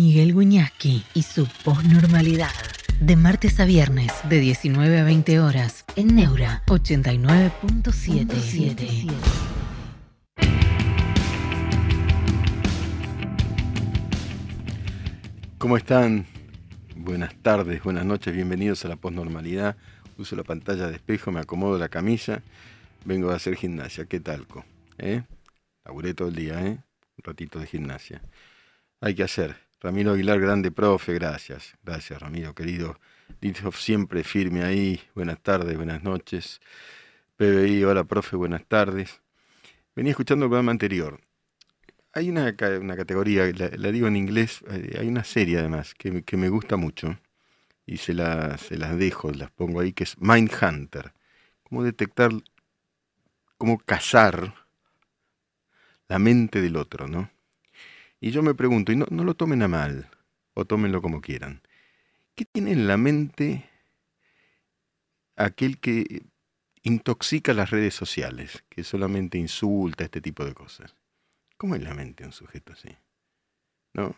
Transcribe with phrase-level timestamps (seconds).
[0.00, 2.52] Miguel Guñasqui y su posnormalidad.
[3.00, 9.10] De martes a viernes, de 19 a 20 horas, en Neura 89.77.
[15.58, 16.26] ¿Cómo están?
[16.94, 19.76] Buenas tardes, buenas noches, bienvenidos a la posnormalidad.
[20.16, 22.44] Uso la pantalla de espejo, me acomodo la camisa,
[23.04, 24.04] vengo a hacer gimnasia.
[24.04, 24.64] ¿Qué talco?
[24.98, 25.24] ¿Eh?
[25.84, 26.68] Laburé todo el día, ¿eh?
[26.68, 28.22] Un ratito de gimnasia.
[29.00, 29.67] Hay que hacer.
[29.80, 31.76] Ramiro Aguilar, grande profe, gracias.
[31.84, 32.98] Gracias, Ramiro, querido.
[33.40, 35.00] Dithoff siempre firme ahí.
[35.14, 36.60] Buenas tardes, buenas noches.
[37.36, 39.20] PBI, hola, profe, buenas tardes.
[39.94, 41.20] Venía escuchando el programa anterior.
[42.12, 46.36] Hay una, una categoría, la, digo en inglés, eh, hay una serie además que, que
[46.36, 47.16] me gusta mucho
[47.86, 51.12] y se, se las dejo, las pongo ahí, que es Mindhunter.
[51.62, 52.32] Cómo detectar,
[53.56, 54.54] cómo cazar
[56.08, 57.30] la mente del otro, ¿no?
[58.20, 60.10] Y yo me pregunto, y no, no lo tomen a mal,
[60.54, 61.62] o tómenlo como quieran,
[62.34, 63.68] ¿qué tiene en la mente
[65.36, 66.22] aquel que
[66.82, 70.96] intoxica las redes sociales, que solamente insulta este tipo de cosas?
[71.56, 72.96] ¿Cómo es la mente un sujeto así?
[73.92, 74.16] ¿No?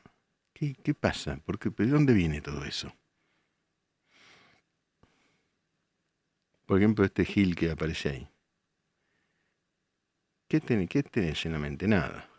[0.55, 1.41] ¿Qué, pasa?
[1.45, 2.93] Porque, ¿De dónde viene todo eso?
[6.67, 8.29] Por ejemplo, este Gil que aparece ahí.
[10.49, 11.89] ¿Qué, qué tenés en la mente?
[11.89, 12.30] Nada.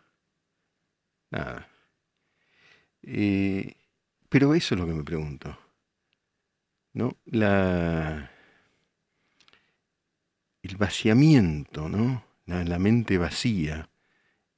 [1.32, 1.66] Nada.
[3.02, 3.74] Eh,
[4.28, 5.58] pero eso es lo que me pregunto.
[6.92, 7.16] ¿No?
[7.24, 8.30] La,
[10.62, 12.24] el vaciamiento, ¿no?
[12.44, 13.88] La, mente vacía,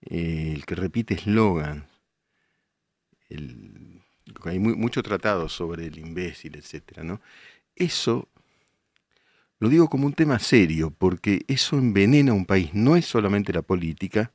[0.00, 1.86] eh, el que repite eslogan,
[4.44, 7.20] hay mucho tratado sobre el imbécil, etcétera, ¿no?
[7.76, 8.28] Eso
[9.60, 12.74] lo digo como un tema serio, porque eso envenena un país.
[12.74, 14.32] No es solamente la política,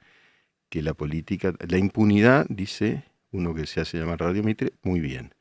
[0.70, 5.34] que la política, la impunidad, dice uno que se hace llamar Radio Mitre, muy bien.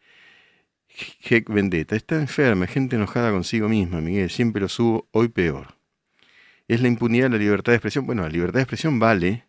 [0.89, 5.75] Heck Vendetta, está enferma, gente enojada consigo misma, Miguel, siempre lo subo, hoy peor.
[6.67, 8.07] ¿Es la impunidad la libertad de expresión?
[8.07, 9.45] Bueno, la libertad de expresión vale,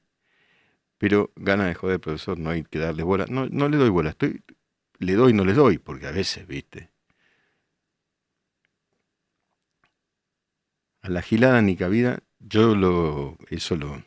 [0.97, 3.25] pero gana de joder, profesor, no hay que darle bola.
[3.29, 4.43] No, no le doy bola, estoy,
[4.99, 6.89] le doy, no le doy, porque a veces, viste.
[11.01, 14.03] A la gilada ni cabida, yo lo, eso lo,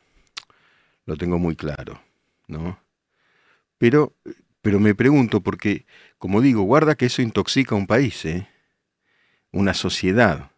[1.06, 2.00] lo tengo muy claro,
[2.46, 2.78] ¿no?
[3.78, 4.14] Pero,
[4.60, 5.86] pero me pregunto, porque,
[6.18, 8.48] como digo, guarda que eso intoxica a un país, ¿eh?
[9.50, 10.52] una sociedad.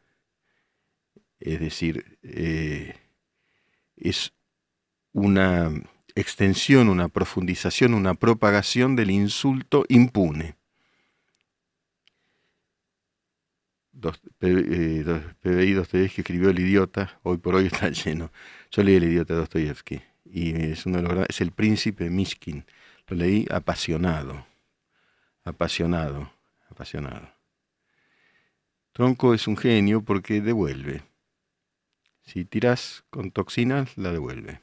[1.40, 2.94] Es decir, eh,
[3.96, 4.32] es
[5.12, 5.70] una
[6.14, 10.56] extensión, una profundización, una propagación del insulto impune.
[13.92, 15.04] Dos, eh,
[15.40, 18.30] PBI Dostoyevsky escribió El idiota, hoy por hoy está lleno.
[18.70, 22.64] Yo leí El idiota de Dostoyevsky y es uno de los es el príncipe Mishkin.
[23.06, 24.44] Lo leí apasionado,
[25.44, 26.32] apasionado,
[26.68, 27.30] apasionado.
[28.92, 31.02] Tronco es un genio porque devuelve.
[32.22, 34.60] Si tiras con toxinas, la devuelve.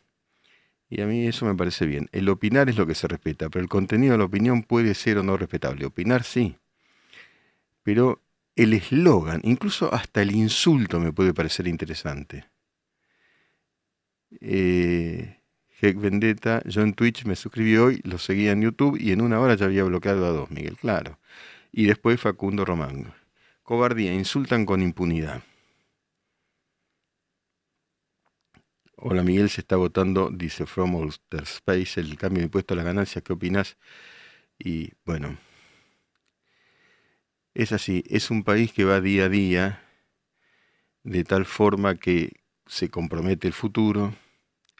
[0.89, 2.09] Y a mí eso me parece bien.
[2.11, 5.19] El opinar es lo que se respeta, pero el contenido de la opinión puede ser
[5.19, 5.85] o no respetable.
[5.85, 6.57] Opinar sí.
[7.83, 8.21] Pero
[8.57, 12.43] el eslogan, incluso hasta el insulto me puede parecer interesante.
[14.41, 15.41] Eh,
[15.81, 19.40] Heck Vendetta, yo en Twitch me suscribí hoy, lo seguía en YouTube y en una
[19.40, 21.18] hora ya había bloqueado a dos, Miguel, claro.
[21.72, 23.14] Y después Facundo Román.
[23.64, 25.42] Cobardía, insultan con impunidad.
[28.96, 32.86] Hola Miguel, se está votando, dice From Ulster Space, el cambio de impuesto a las
[32.86, 33.78] ganancias, ¿qué opinas?
[34.59, 35.40] Y bueno,
[37.56, 39.84] es así, es un país que va día a día
[41.03, 44.13] de tal forma que se compromete el futuro,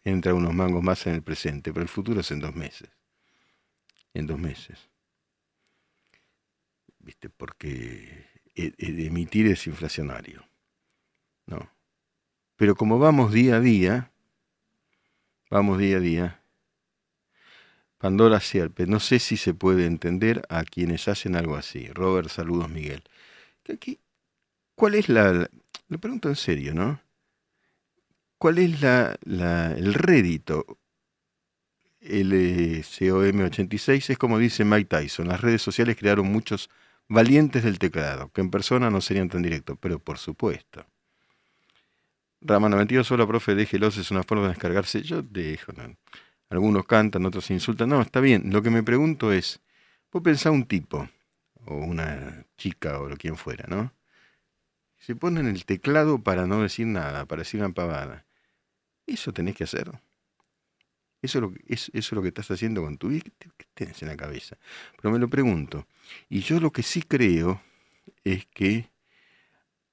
[0.04, 2.90] entra unos mangos más en el presente, pero el futuro es en dos meses.
[4.14, 4.90] En dos meses.
[7.00, 7.30] ¿Viste?
[7.30, 8.26] Porque
[8.56, 10.46] e, e, emitir es inflacionario.
[11.46, 11.72] ¿No?
[12.56, 14.12] Pero como vamos día a día,
[15.50, 16.42] vamos día a día,
[17.98, 21.88] Pandora Sierpe, no sé si se puede entender a quienes hacen algo así.
[21.88, 23.04] Robert, saludos Miguel.
[24.76, 25.50] ¿Cuál es la,
[25.88, 27.00] Lo pregunto en serio, ¿no?
[28.42, 30.66] ¿Cuál es el rédito?
[32.00, 36.68] El eh, COM86 es como dice Mike Tyson, las redes sociales crearon muchos
[37.08, 40.84] valientes del teclado, que en persona no serían tan directos, pero por supuesto.
[42.42, 45.04] Rama 92, solo profe, déjelos, es una forma de descargarse.
[45.04, 45.72] Yo dejo,
[46.50, 47.90] algunos cantan, otros insultan.
[47.90, 48.52] No, está bien.
[48.52, 49.62] Lo que me pregunto es,
[50.12, 51.08] vos pensás un tipo,
[51.68, 53.94] o una chica, o lo quien fuera, ¿no?
[54.98, 58.26] Se ponen el teclado para no decir nada, para decir una pavada.
[59.12, 59.92] Eso tenés que hacer.
[61.22, 63.26] Eso es, lo que, eso es lo que estás haciendo con tu vida.
[63.38, 64.58] ¿Qué tienes en la cabeza?
[64.96, 65.86] Pero me lo pregunto.
[66.30, 67.62] Y yo lo que sí creo
[68.24, 68.90] es que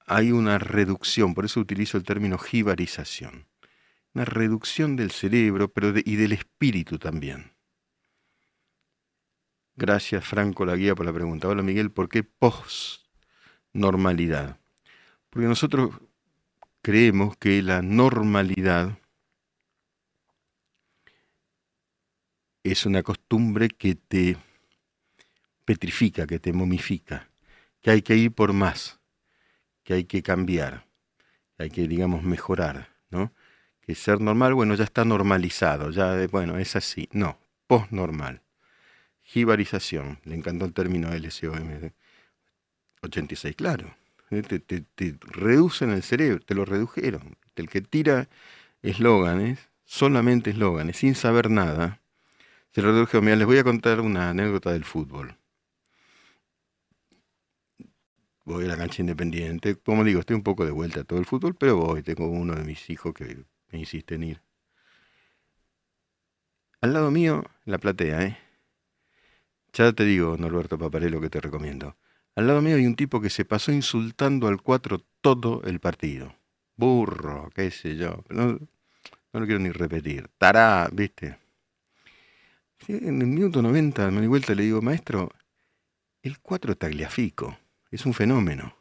[0.07, 3.45] hay una reducción, por eso utilizo el término jibarización.
[4.13, 7.51] Una reducción del cerebro pero y del espíritu también.
[9.75, 11.47] Gracias, Franco La Guía, por la pregunta.
[11.47, 14.59] Hola, Miguel, ¿por qué post-normalidad?
[15.29, 15.91] Porque nosotros
[16.81, 18.98] creemos que la normalidad
[22.63, 24.37] es una costumbre que te
[25.65, 27.29] petrifica, que te momifica,
[27.81, 28.99] que hay que ir por más,
[29.83, 30.85] que hay que cambiar,
[31.55, 33.33] que hay que, digamos, mejorar, ¿no?
[33.81, 37.09] Que ser normal, bueno, ya está normalizado, ya, bueno, es así.
[37.11, 38.41] No, post-normal.
[39.21, 41.91] Jibarización, le encantó el término LCOM
[43.01, 43.95] 86, claro.
[44.31, 47.37] Eh, te, te, reducen el cerebro, te lo redujeron.
[47.55, 48.27] El que tira
[48.81, 52.01] eslóganes, solamente eslóganes, sin saber nada,
[52.75, 53.21] redujo.
[53.21, 55.37] Mira, les voy a contar una anécdota del fútbol.
[58.45, 59.75] Voy a la cancha independiente.
[59.75, 62.01] Como digo, estoy un poco de vuelta a todo el fútbol, pero voy.
[62.03, 64.41] Tengo uno de mis hijos que me insiste en ir.
[66.81, 68.37] Al lado mío, la platea, ¿eh?
[69.73, 71.95] Ya te digo, Norberto Paparello, que te recomiendo.
[72.35, 76.35] Al lado mío hay un tipo que se pasó insultando al 4 todo el partido.
[76.75, 78.23] Burro, qué sé yo.
[78.29, 80.29] No, no lo quiero ni repetir.
[80.37, 81.37] Tará, ¿viste?
[82.87, 85.31] En el minuto 90 me di vuelta y le digo, maestro,
[86.21, 87.57] el 4 tagliafico.
[87.91, 88.75] Es un fenómeno.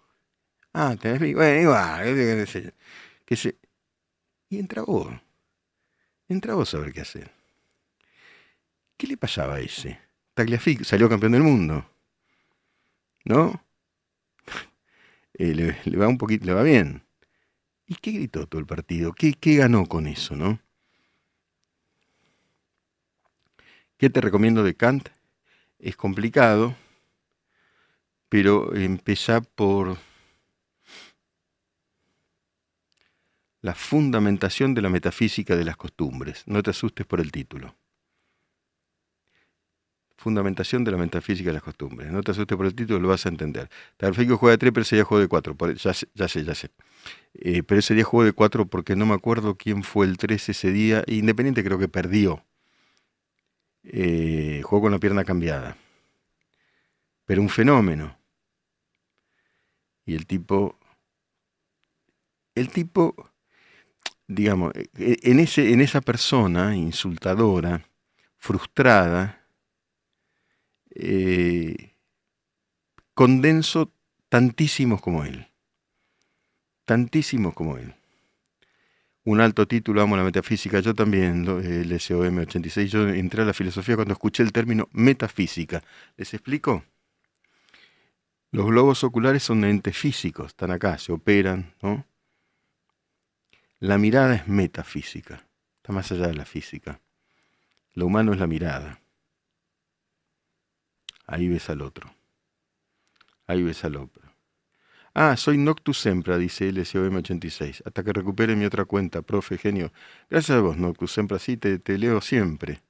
[0.73, 1.39] Ah, tagliafico.
[1.39, 2.47] Bueno, igual.
[3.25, 3.57] Que se...
[4.49, 5.13] Y entra vos.
[6.29, 7.31] Entra vos a ver qué hacer.
[8.97, 10.01] ¿Qué le pasaba a ese?
[10.35, 11.85] Tagliafico salió campeón del mundo.
[13.25, 13.65] ¿No?
[15.41, 17.05] Eh, le, va un poquito, le va bien.
[17.87, 19.13] ¿Y qué gritó todo el partido?
[19.13, 20.59] ¿Qué, qué ganó con eso, no?
[23.99, 25.09] ¿Qué te recomiendo de Kant?
[25.81, 26.77] Es complicado,
[28.29, 29.99] pero empezá por
[33.61, 36.45] la fundamentación de la metafísica de las costumbres.
[36.47, 37.75] No te asustes por el título
[40.19, 42.11] fundamentación de la metafísica de las costumbres.
[42.11, 43.71] No te asustes por el título, lo vas a entender.
[43.97, 45.57] Tarfico juega de 3, pero ese día jugó de 4.
[45.77, 46.71] Ya, ya, sé, ya sé.
[47.35, 50.49] Eh, pero ese día jugó de 4 porque no me acuerdo quién fue el 3
[50.49, 51.05] ese día.
[51.07, 52.45] Independiente creo que perdió.
[53.91, 55.77] Eh, jugó con la pierna cambiada.
[57.25, 58.19] Pero un fenómeno.
[60.05, 60.79] Y el tipo...
[62.55, 63.15] El tipo,
[64.27, 67.89] digamos, e, en, ese, en esa persona insultadora,
[68.37, 69.47] frustrada,
[70.91, 71.95] eh,
[74.29, 75.47] tantísimos como él.
[76.85, 77.95] Tantísimos como él.
[79.29, 80.81] Un alto título, amo la metafísica.
[80.81, 85.83] Yo también, el SOM 86, yo entré a la filosofía cuando escuché el término metafísica.
[86.17, 86.83] ¿Les explico?
[88.53, 92.07] Los globos oculares son entes físicos, están acá, se operan, ¿no?
[93.81, 95.47] La mirada es metafísica,
[95.77, 96.99] está más allá de la física.
[97.93, 98.99] Lo humano es la mirada.
[101.27, 102.11] Ahí ves al otro.
[103.47, 104.28] Ahí ves al otro.
[105.21, 107.83] Ah, soy Noctus Sempra, dice LSOM86.
[107.85, 109.91] Hasta que recupere mi otra cuenta, profe, genio.
[110.31, 111.41] Gracias a vos, Noctus Sempra.
[111.41, 112.83] Sí, te, leo siempre.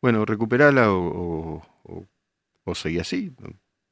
[0.00, 2.06] Bueno, recuperala o, o,
[2.64, 3.34] o, seguí así.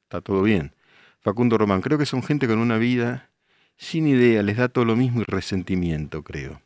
[0.05, 0.73] Está todo bien.
[1.21, 3.29] Facundo Román, creo que son gente con una vida
[3.77, 6.63] sin idea, les da todo lo mismo y resentimiento, creo.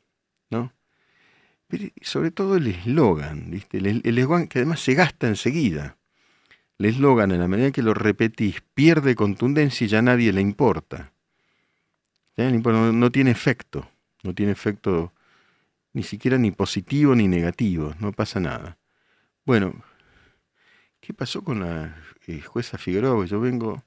[0.49, 0.73] ¿No?
[1.67, 3.79] Pero sobre todo el eslogan, ¿viste?
[3.79, 5.97] El eslogan que además se gasta enseguida.
[6.79, 10.41] El eslogan, en la medida que lo repetís, pierde contundencia y ya a nadie le
[10.41, 11.15] importa.
[12.37, 13.89] No, tiene efecto,
[14.23, 15.13] no tiene efecto
[15.93, 18.77] ni siquiera ni positivo ni negativo, no pasa nada.
[19.45, 19.83] Bueno,
[21.01, 23.25] ¿qué pasó con la eh, jueza Figueroa?
[23.27, 23.83] Yo vengo...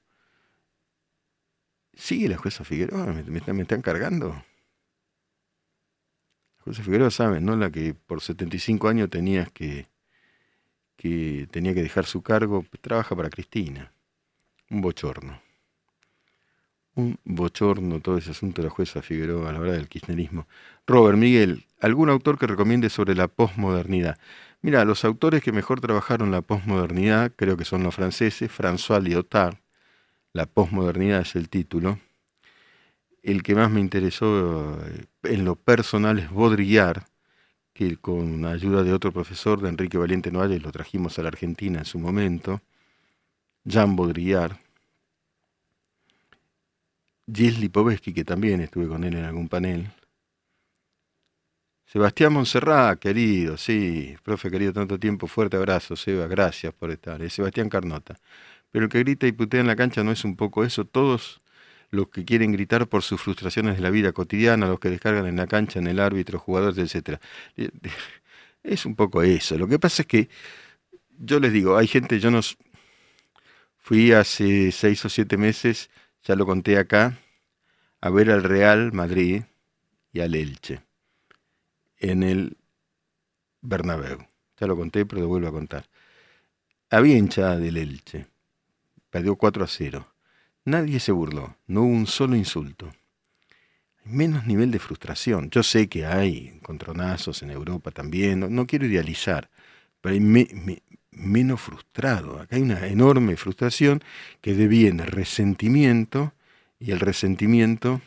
[1.94, 3.08] ¿Sigue la jueza Figueroa?
[3.08, 4.30] ¿Me, me, están cargando?
[6.58, 7.46] La jueza Figueroa, ¿saben?
[7.46, 7.56] ¿No?
[7.56, 9.88] La que por 75 años tenías que
[11.00, 13.94] que tenía que dejar su cargo, trabaja para Cristina.
[14.70, 15.42] Un bochorno.
[17.00, 20.48] Un bochorno todo ese asunto de la jueza Figueroa a la hora del kirchnerismo.
[20.86, 24.18] Robert, Miguel, ¿algún autor que recomiende sobre la posmodernidad?
[24.62, 29.56] Mira, los autores que mejor trabajaron la posmodernidad creo que son los franceses, François Lyotard.
[30.34, 32.00] La posmodernidad es el título.
[33.24, 37.04] El que más me interesó eh, en lo personal es Baudrillard,
[37.74, 41.80] que con ayuda de otro profesor, de Enrique Valiente Noales, lo trajimos a la Argentina
[41.80, 42.62] en su momento,
[43.64, 44.58] Jean Baudrillard,
[47.34, 49.92] Gilles Lipovetsky, que también estuve con él en algún panel,
[51.92, 57.20] Sebastián Monserrat, querido, sí, profe querido, tanto tiempo, fuerte abrazo, Seba, gracias por estar.
[57.24, 58.20] Es Sebastián Carnota.
[58.72, 61.42] Pero el que grita y putea en la cancha no es un poco eso, todos
[61.90, 65.38] los que quieren gritar por sus frustraciones de la vida cotidiana, los que descargan en
[65.38, 67.20] la cancha, en el árbitro, jugadores, etcétera.
[68.64, 69.58] Es un poco eso.
[69.58, 70.30] Lo que pasa es que
[71.18, 72.58] yo les digo, hay gente, yo nos
[73.78, 75.90] fui hace seis o siete meses,
[76.24, 77.20] ya lo conté acá,
[78.02, 79.44] a ver al Real Madrid
[80.12, 80.82] y al Elche
[82.00, 82.58] en el
[83.62, 84.20] Bernabéu.
[84.60, 85.86] Ya lo conté, pero lo vuelvo a contar.
[86.90, 88.28] Había hinchada del Elche.
[89.10, 90.08] Perdió 4 a 0.
[90.66, 92.92] Nadie se burló, no hubo un solo insulto.
[94.04, 95.50] Menos nivel de frustración.
[95.50, 99.50] Yo sé que hay encontronazos en Europa también, no, quiero idealizar,
[100.02, 100.20] pero hay
[101.12, 102.40] menos frustrado.
[102.40, 104.02] Acá hay una enorme frustración
[104.42, 106.34] que deviene resentimiento
[106.80, 108.02] y el resentimiento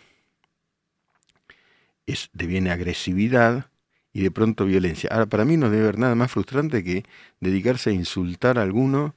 [2.07, 3.67] es, deviene agresividad
[4.13, 5.11] y de pronto violencia.
[5.13, 7.05] Ahora, para mí no debe haber nada más frustrante que
[7.41, 9.15] dedicarse a insultar a alguno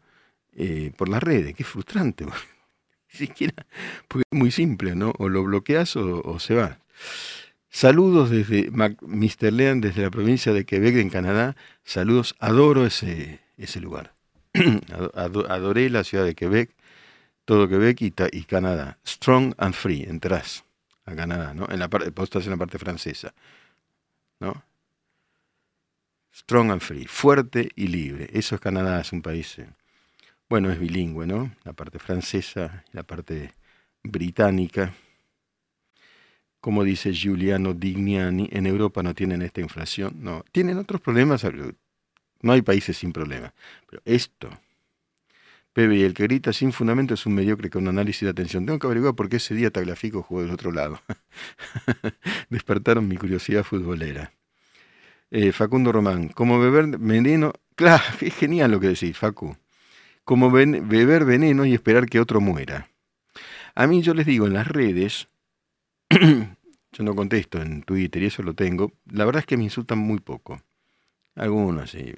[0.55, 1.53] eh, por las redes.
[1.55, 2.25] Qué frustrante.
[4.07, 5.13] Porque es muy simple, ¿no?
[5.17, 6.79] O lo bloqueas o, se va.
[7.69, 9.51] Saludos desde Mr.
[9.51, 11.55] Lean, desde la provincia de Quebec, en Canadá.
[11.83, 14.13] Saludos, adoro ese, ese lugar.
[15.13, 16.71] Adoré la ciudad de Quebec,
[17.45, 18.11] todo Quebec y,
[18.43, 18.97] Canadá.
[19.05, 20.63] Strong and free, entras
[21.05, 21.67] a Canadá, ¿no?
[21.69, 23.33] En la parte, vos estás en la parte francesa,
[24.39, 24.63] ¿no?
[26.33, 28.29] Strong and free, fuerte y libre.
[28.33, 29.69] Eso es Canadá, es un país, eh,
[30.49, 31.55] bueno, es bilingüe, ¿no?
[31.63, 33.53] La parte francesa la parte
[34.03, 34.93] británica.
[36.59, 40.43] Como dice Giuliano Dignani, en Europa no tienen esta inflación, no.
[40.51, 41.45] Tienen otros problemas,
[42.45, 43.53] no hay países sin problemas.
[43.89, 44.49] Pero esto,
[45.73, 48.65] Pepe, el que grita sin fundamento es un mediocre con análisis de atención.
[48.65, 51.01] Tengo que averiguar por qué ese día Tagliafico jugó del otro lado.
[52.49, 54.31] Despertaron mi curiosidad futbolera.
[55.31, 59.57] Eh, Facundo Román, como beber veneno, claro, es genial lo que decís, Facu,
[60.23, 62.87] como beber veneno y esperar que otro muera.
[63.73, 65.27] A mí yo les digo en las redes,
[66.09, 69.97] yo no contesto en Twitter y eso lo tengo, la verdad es que me insultan
[69.97, 70.61] muy poco.
[71.35, 72.13] Algunos sí,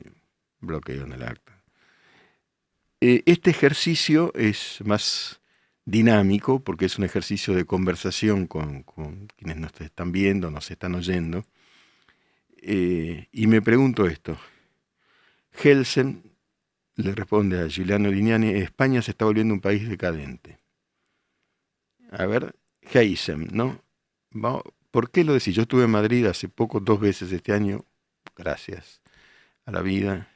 [0.60, 1.62] bloqueo en el acta.
[3.02, 5.40] Eh, este ejercicio es más
[5.86, 8.84] dinámico porque es un ejercicio de conversación con,
[9.38, 11.46] quienes nos están viendo, nos están oyendo
[12.58, 14.38] eh, y me pregunto esto.
[15.64, 16.24] Helsen
[16.96, 20.58] le responde a Giuliano Lignani, España se está volviendo un país decadente.
[22.12, 23.82] A ver, Heisen, ¿no?
[24.92, 25.56] ¿Por qué lo decís?
[25.56, 27.86] Yo estuve en Madrid hace poco, dos veces este año,
[28.36, 29.02] gracias
[29.66, 30.28] a la vida.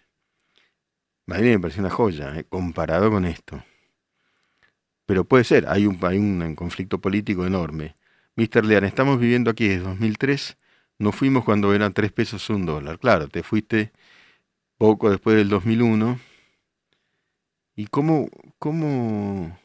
[1.25, 2.45] Madrid me pareció una joya, ¿eh?
[2.45, 3.63] comparado con esto.
[5.05, 7.95] Pero puede ser, hay un, hay un conflicto político enorme.
[8.35, 8.65] Mr.
[8.65, 10.57] Lean, estamos viviendo aquí desde 2003
[11.01, 12.99] nos fuimos cuando eran tres pesos un dólar.
[12.99, 13.91] Claro, te fuiste
[14.77, 16.19] poco después del 2001.
[17.75, 19.57] ¿Y cómo, cómo,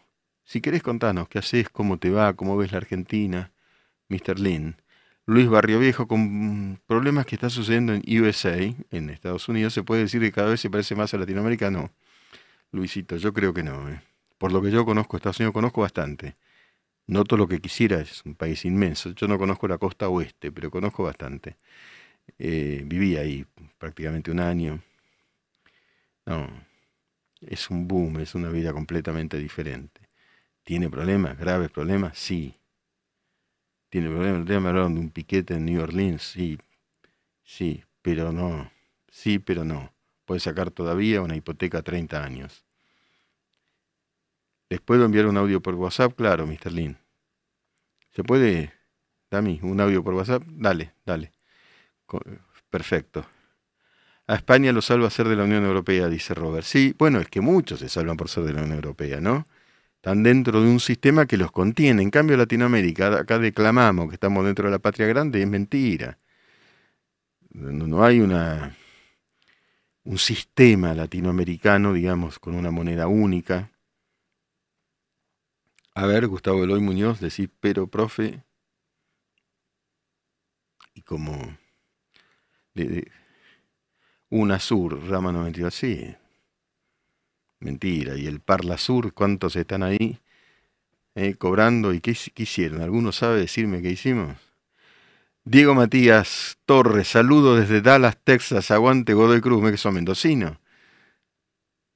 [0.45, 3.53] si querés contarnos qué haces, cómo te va, cómo ves la Argentina,
[4.09, 4.41] Mr.
[4.41, 4.77] Lin?
[5.29, 8.57] Luis Barrio Viejo, con problemas que está sucediendo en USA,
[8.93, 11.69] en Estados Unidos, ¿se puede decir que cada vez se parece más a Latinoamérica?
[11.69, 11.91] No.
[12.73, 13.89] Luisito, yo creo que no.
[13.91, 14.01] ¿eh?
[14.39, 16.37] Por lo que yo conozco Estados Unidos, conozco bastante.
[17.09, 19.11] No todo lo que quisiera, es un país inmenso.
[19.13, 21.57] Yo no conozco la costa oeste, pero conozco bastante.
[22.39, 23.47] Eh, viví ahí
[23.79, 24.81] prácticamente un año.
[26.27, 26.49] No,
[27.41, 30.01] es un boom, es una vida completamente diferente.
[30.65, 32.19] ¿Tiene problemas, graves problemas?
[32.19, 32.57] Sí.
[33.97, 34.47] ¿Tiene problemas?
[34.47, 36.23] me hablaron de un piquete en New Orleans?
[36.23, 36.59] Sí,
[37.43, 38.71] sí, pero no.
[39.09, 39.91] Sí, pero no.
[40.27, 42.67] Puede sacar todavía una hipoteca a 30 años.
[44.69, 46.13] ¿Les puedo enviar un audio por WhatsApp?
[46.15, 46.73] Claro, Mr.
[46.73, 46.99] Lin.
[48.11, 48.75] ¿Se puede,
[49.31, 50.43] Dami, un audio por WhatsApp?
[50.47, 51.33] Dale, dale.
[52.69, 53.25] Perfecto.
[54.27, 56.67] A España lo salva ser de la Unión Europea, dice Robert.
[56.67, 59.47] Sí, bueno, es que muchos se salvan por ser de la Unión Europea, ¿no?
[60.07, 62.01] Están dentro de un sistema que los contiene.
[62.01, 66.21] En cambio, Latinoamérica, acá declamamos que estamos dentro de la patria grande, es mentira.
[67.51, 68.77] No, hay una,
[70.05, 73.73] un sistema latinoamericano, digamos, con una moneda única
[75.97, 78.45] a ver, Gustavo Eloy Muñoz, decís, pero profe,
[80.93, 81.57] y como
[82.75, 83.11] de,
[84.29, 86.15] una sur, rama 92, sí,
[87.67, 90.21] mentira, y el Parla Sur, ¿cuántos están ahí
[91.17, 91.93] eh, cobrando?
[91.93, 92.81] ¿Y qué, qué hicieron?
[92.81, 94.37] ¿Alguno sabe decirme qué hicimos?
[95.45, 100.61] Diego Matías Torres, saludo desde Dallas, Texas, aguante Godoy Cruz, me que son mendocino.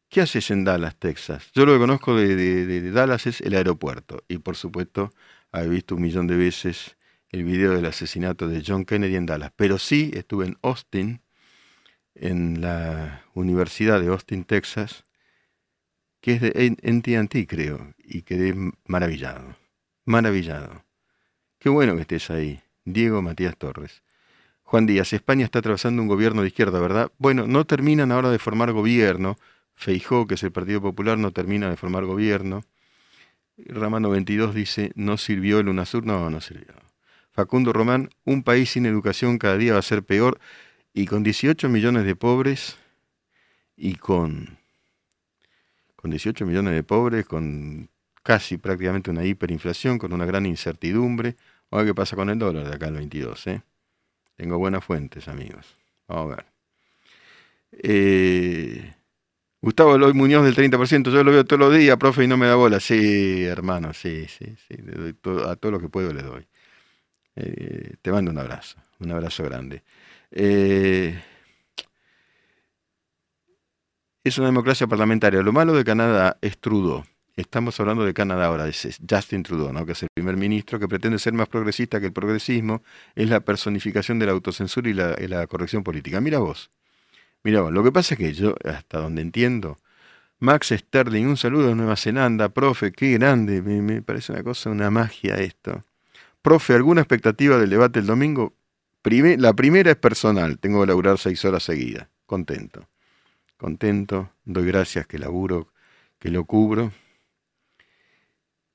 [0.09, 1.51] ¿Qué haces en Dallas, Texas?
[1.55, 4.25] Yo lo que conozco de, Dallas es el aeropuerto.
[4.27, 5.13] Y por supuesto,
[5.53, 6.97] he visto un millón de veces
[7.31, 11.21] el video del asesinato de John Kennedy en Dallas, pero sí estuve en Austin,
[12.17, 15.05] en la Universidad de Austin, Texas,
[16.21, 18.55] que es de NTNT, creo, y quedé
[18.87, 19.57] maravillado,
[20.05, 20.85] maravillado.
[21.59, 24.03] Qué bueno que estés ahí, Diego Matías Torres.
[24.63, 27.11] Juan Díaz, España está atravesando un gobierno de izquierda, ¿verdad?
[27.19, 29.37] Bueno, no terminan ahora de formar gobierno.
[29.75, 32.63] Feijó, que es el Partido Popular, no termina de formar gobierno.
[33.57, 36.07] Rama 92 dice, ¿no sirvió el UNASUR?
[36.07, 36.75] No, no sirvió.
[37.33, 40.39] Facundo Román, un país sin educación cada día va a ser peor
[40.95, 42.77] y con 18 millones de pobres
[43.77, 44.60] y con
[46.01, 47.91] con 18 millones de pobres, con
[48.23, 51.37] casi prácticamente una hiperinflación, con una gran incertidumbre.
[51.71, 53.47] Vamos a ver qué pasa con el dólar de acá al 22.
[53.49, 53.63] ¿eh?
[54.37, 55.77] Tengo buenas fuentes, amigos.
[56.09, 56.47] Vamos a ver.
[57.73, 58.95] Eh,
[59.61, 62.47] Gustavo Eloy Muñoz del 30%, yo lo veo todos los días, profe, y no me
[62.47, 62.81] da bola.
[62.81, 64.77] Sí, hermano, sí, sí, sí.
[65.47, 66.47] a todo lo que puedo le doy.
[67.37, 69.83] Eh, te mando un abrazo, un abrazo grande.
[70.31, 71.21] Eh,
[74.23, 75.43] es una democracia parlamentaria.
[75.43, 77.05] Lo malo de Canadá es Trudeau.
[77.37, 81.19] Estamos hablando de Canadá ahora, es Justin Trudeau, que es el primer ministro que pretende
[81.19, 82.83] ser más progresista que el progresismo,
[83.15, 86.21] es la personificación de la autocensura y la, corrección política.
[86.21, 86.71] Mira vos,
[87.43, 89.79] mira vos, lo que pasa es que yo, hasta donde entiendo,
[90.39, 94.69] Max Sterling, un saludo de Nueva Zelanda, profe, qué grande, me, me parece una cosa,
[94.69, 95.85] una magia esto.
[96.43, 98.55] Profe, ¿alguna expectativa del debate el domingo?
[99.03, 102.87] la primera es personal, tengo que laburar seis horas seguidas, contento
[103.61, 105.69] contento, doy gracias que laburo,
[106.19, 106.93] que lo cubro.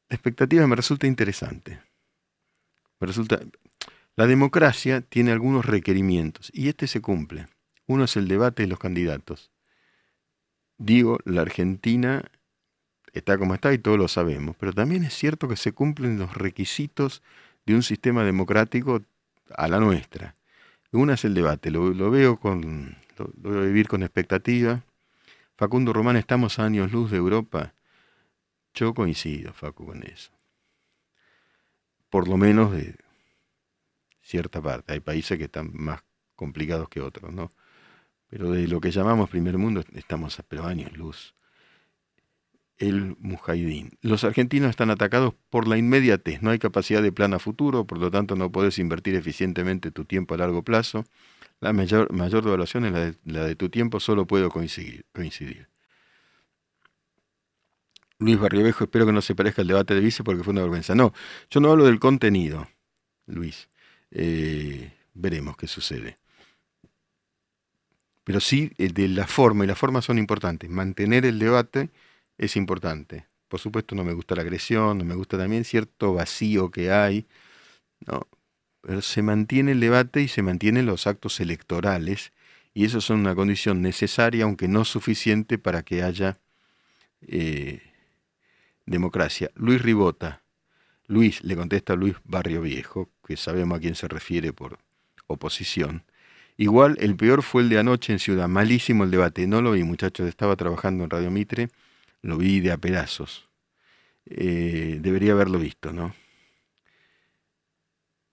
[0.09, 1.81] La expectativa me resulta interesante.
[2.99, 3.39] Me resulta.
[4.15, 7.47] La democracia tiene algunos requerimientos y este se cumple.
[7.87, 9.51] Uno es el debate de los candidatos.
[10.77, 12.23] Digo, la Argentina
[13.11, 16.35] está como está y todos lo sabemos, pero también es cierto que se cumplen los
[16.35, 17.23] requisitos
[17.65, 19.01] de un sistema democrático
[19.55, 20.35] a la nuestra.
[20.91, 24.84] Uno es el debate, lo, lo veo con, lo, voy a vivir con expectativa.
[25.55, 27.74] Facundo Román, estamos a años luz de Europa.
[28.74, 30.31] Yo coincido, Facu, con eso.
[32.10, 32.96] Por lo menos de
[34.22, 34.94] cierta parte.
[34.94, 36.03] Hay países que están más
[36.35, 37.51] complicados que otros, ¿no?
[38.27, 41.35] Pero de lo que llamamos primer mundo estamos a pero años luz.
[42.77, 43.98] El Mujahidín.
[44.01, 46.42] Los argentinos están atacados por la inmediatez.
[46.42, 50.03] No hay capacidad de plan a futuro, por lo tanto no puedes invertir eficientemente tu
[50.03, 51.05] tiempo a largo plazo.
[51.59, 55.05] La mayor, mayor devaluación es la de, tu tiempo, solo puedo coincidir.
[55.13, 55.68] coincidir.
[58.18, 60.96] Luis Barriovejo, espero que no se parezca el debate de vice porque fue una vergüenza.
[60.96, 61.13] No,
[61.50, 62.68] yo no hablo del contenido,
[63.25, 63.70] Luis.
[64.11, 66.18] Eh, veremos qué sucede.
[68.24, 70.70] Pero sí eh, de la forma, y las formas son importantes.
[70.70, 71.89] Mantener el debate
[72.37, 73.27] es importante.
[73.48, 77.27] Por supuesto no me gusta la agresión, no me gusta también cierto vacío que hay.
[78.07, 78.27] No,
[78.85, 82.31] pero se mantiene el debate y se mantienen los actos electorales,
[82.71, 86.37] y eso son una condición necesaria, aunque no suficiente para que haya
[87.21, 87.81] eh,
[88.85, 89.50] democracia.
[89.55, 90.43] Luis Ribota,
[91.07, 94.77] Luis, le contesta Luis Barrio Viejo, que sabemos a quién se refiere por
[95.25, 96.03] oposición.
[96.55, 99.83] Igual, el peor fue el de anoche en Ciudad, malísimo el debate, no lo vi
[99.83, 101.69] muchachos, estaba trabajando en Radio Mitre,
[102.21, 103.50] lo vi de a pedazos.
[104.27, 106.13] Eh, debería haberlo visto, ¿no?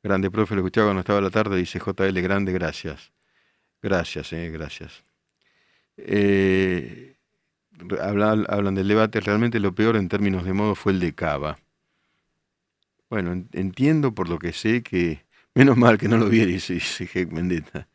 [0.02, 3.12] Grande, profe, lo escuchaba cuando estaba la tarde, dice JL, grande, gracias.
[3.80, 5.04] Gracias, eh, gracias.
[5.96, 7.16] Eh,
[8.00, 11.58] hablan, del debate, realmente lo peor en términos de modo fue el de Cava.
[13.10, 17.26] Bueno, entiendo por lo que sé que, menos mal que no lo vi, dice, dice
[17.26, 17.86] Mendetta.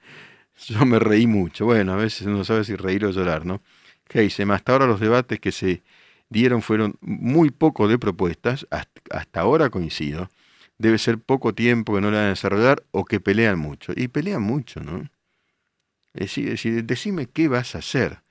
[0.68, 1.66] Yo me reí mucho.
[1.66, 3.62] Bueno, a veces uno sabe si reír o llorar, ¿no?
[4.14, 5.84] dice, hasta ahora los debates que se
[6.30, 10.30] dieron fueron muy poco de propuestas, hasta ahora coincido,
[10.78, 13.94] debe ser poco tiempo que no le van a desarrollar o que pelean mucho.
[13.96, 15.10] Y pelean mucho, ¿no?
[16.14, 18.22] Es decir, decime qué vas a hacer.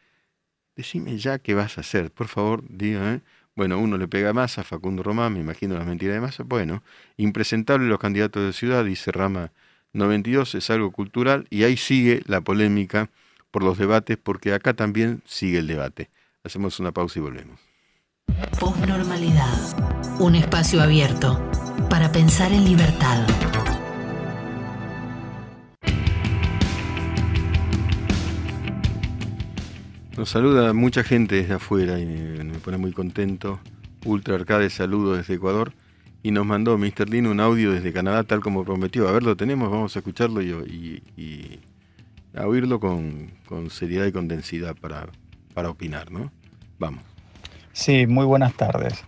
[0.75, 2.11] Decime ya qué vas a hacer.
[2.11, 3.21] Por favor, diga, ¿eh?
[3.55, 6.43] Bueno, uno le pega más a Facundo Román, me imagino las mentiras de masa.
[6.43, 6.83] Bueno,
[7.17, 9.51] impresentable los candidatos de ciudad, dice Rama
[9.95, 13.09] 92, es algo cultural y ahí sigue la polémica
[13.51, 16.11] por los debates, porque acá también sigue el debate.
[16.45, 17.59] Hacemos una pausa y volvemos.
[18.61, 20.21] Posnormalidad.
[20.21, 21.41] Un espacio abierto
[21.89, 23.27] para pensar en libertad.
[30.17, 33.61] Nos saluda mucha gente desde afuera y me, pone muy contento.
[34.05, 35.73] Ultra Arcade saludo desde Ecuador
[36.23, 37.11] y nos mandó Mr.
[37.11, 39.09] Lino un audio desde Canadá tal como prometió.
[39.09, 41.03] A ver, lo tenemos, vamos a escucharlo y,
[42.35, 43.31] a oírlo con,
[43.71, 45.07] seriedad y con densidad para,
[45.53, 46.33] para opinar, ¿no?
[46.79, 47.03] Vamos.
[47.73, 49.05] Sí, muy buenas tardes.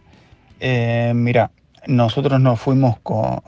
[0.61, 1.51] Eh, mira,
[1.87, 3.41] nosotros nos fuimos con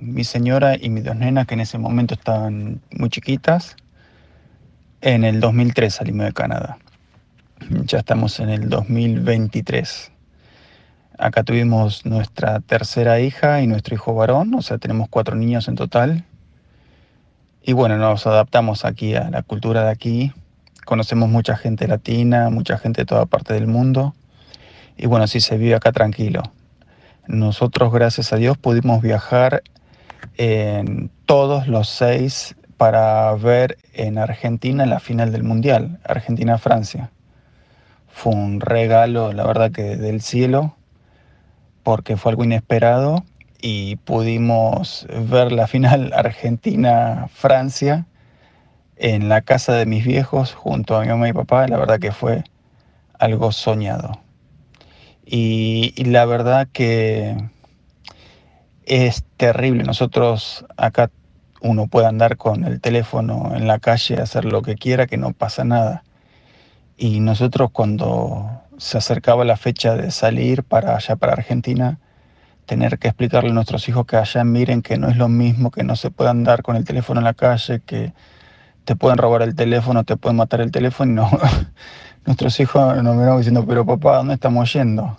[0.00, 3.76] mi señora y mis dos nenas, que en ese momento estaban muy chiquitas.
[5.00, 6.78] En el 2003 salimos de Canadá.
[7.84, 10.12] Ya estamos en el 2023.
[11.18, 15.76] Acá tuvimos nuestra tercera hija y nuestro hijo varón, o sea, tenemos cuatro niños en
[15.76, 16.24] total.
[17.62, 20.32] Y bueno, nos adaptamos aquí a la cultura de aquí.
[20.84, 24.14] Conocemos mucha gente latina, mucha gente de toda parte del mundo.
[24.96, 26.42] Y bueno, sí se vive acá tranquilo.
[27.26, 29.62] Nosotros, gracias a Dios, pudimos viajar
[30.36, 37.10] en todos los seis para ver en Argentina la final del Mundial, Argentina-Francia.
[38.08, 40.76] Fue un regalo, la verdad que del cielo,
[41.82, 43.24] porque fue algo inesperado
[43.60, 48.06] y pudimos ver la final Argentina-Francia
[48.96, 51.66] en la casa de mis viejos junto a mi mamá y papá.
[51.68, 52.44] La verdad que fue
[53.18, 54.23] algo soñado.
[55.26, 57.36] Y, la verdad que
[58.84, 59.84] es terrible.
[59.84, 61.10] Nosotros acá
[61.60, 65.32] uno puede andar con el teléfono en la calle, hacer lo que quiera, que no
[65.32, 66.04] pasa nada.
[66.96, 71.98] Y nosotros cuando se acercaba la fecha de salir para allá, para Argentina,
[72.66, 75.84] tener que explicarle a nuestros hijos que allá miren que no es lo mismo, que
[75.84, 78.12] no se puede andar con el teléfono en la calle, que
[78.84, 81.12] te pueden robar el teléfono, te pueden matar el teléfono.
[81.12, 81.30] No,
[82.26, 85.18] nuestros hijos nos miraban diciendo, pero papá, ¿dónde estamos yendo?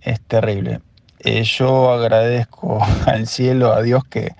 [0.00, 0.80] Es terrible.
[1.20, 4.34] Eh, yo agradezco al cielo, a Dios que,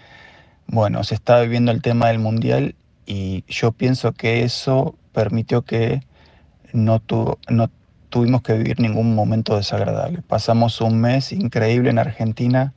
[0.67, 2.75] bueno, se está viviendo el tema del mundial
[3.07, 6.03] y yo pienso que eso permitió que
[6.73, 7.03] no,
[7.49, 7.71] no
[8.09, 10.23] tuvimos que vivir ningún momento desagradable.
[10.23, 12.75] Pasamos un mes increíble en Argentina,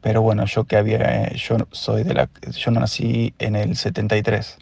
[0.00, 4.58] pero bueno, yo que había, yo soy de la, yo nací en el 73.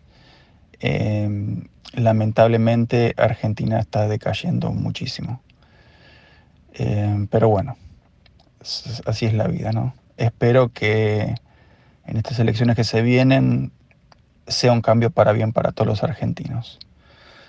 [0.81, 5.43] Em, lamentablemente Argentina está decayendo muchísimo.
[6.75, 7.77] Em, pero bueno,
[9.07, 9.95] así es la vida, ¿no?
[10.17, 11.35] Espero que
[12.07, 13.73] en estas elecciones que se vienen
[14.47, 16.79] sea un cambio para bien para todos los argentinos.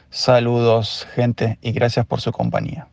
[0.09, 2.87] Saludos, gente, y gracias por su compañía.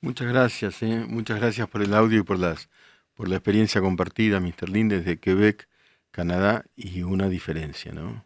[0.00, 1.04] Muchas gracias, ¿eh?
[1.08, 2.68] muchas gracias por el audio y por, las,
[3.14, 4.68] por la experiencia compartida, Mr.
[4.68, 5.68] Lin, desde Quebec,
[6.12, 8.24] Canadá, y una diferencia, ¿no?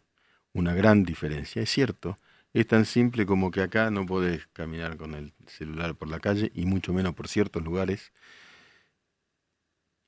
[0.53, 1.61] Una gran diferencia.
[1.61, 2.17] Es cierto,
[2.53, 6.51] es tan simple como que acá no podés caminar con el celular por la calle,
[6.55, 8.11] y mucho menos por ciertos lugares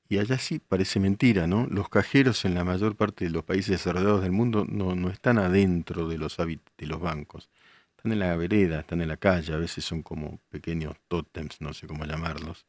[0.08, 1.66] y allá sí parece mentira, ¿no?
[1.70, 5.38] Los cajeros en la mayor parte de los países desarrollados del mundo no, no están
[5.38, 7.50] adentro de los, de los bancos.
[7.96, 11.72] Están en la vereda, están en la calle, a veces son como pequeños tótems, no
[11.72, 12.66] sé cómo llamarlos,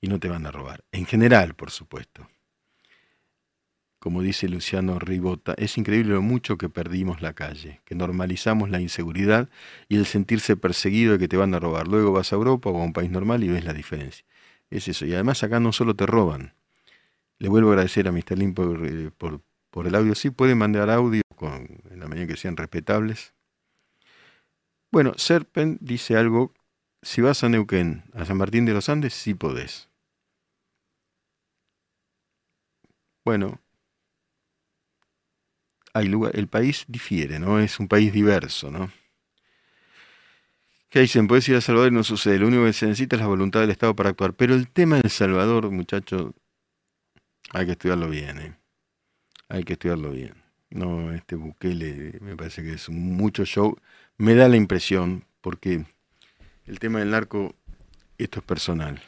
[0.00, 0.84] y no te van a robar.
[0.92, 2.28] En general, por supuesto.
[4.02, 8.80] Como dice Luciano Ribota, es increíble lo mucho que perdimos la calle, que normalizamos la
[8.80, 9.48] inseguridad
[9.88, 11.86] y el sentirse perseguido de que te van a robar.
[11.86, 14.26] Luego vas a Europa o a un país normal y ves la diferencia.
[14.70, 15.06] Es eso.
[15.06, 16.56] Y además acá no solo te roban,
[17.38, 18.36] le vuelvo a agradecer a Mr.
[18.36, 20.16] Lin eh, por, el audio.
[20.16, 23.34] Sí, pueden mandar audio con, en la medida que sean respetables.
[24.90, 26.52] Bueno, Serpen dice algo.
[27.02, 29.88] Si vas a Neuquén, a San Martín de los Andes, sí podés.
[33.24, 33.60] Bueno,
[35.94, 37.60] el país difiere, ¿no?
[37.60, 38.90] Es un país diverso, ¿no?
[40.92, 41.26] ¿Qué dicen?
[41.26, 42.38] Puedes ir a Salvador y no sucede.
[42.38, 44.34] Lo único que se necesita es la voluntad del Estado para actuar.
[44.34, 46.32] Pero el tema de Salvador, muchachos,
[47.50, 48.56] hay que estudiarlo bien, ¿eh?
[49.48, 50.34] Hay que estudiarlo bien.
[50.68, 53.74] No, este Bukele me parece que es mucho show.
[54.18, 55.86] Me da la impresión, porque
[56.66, 57.54] el tema del narco,
[58.18, 59.00] esto es personal.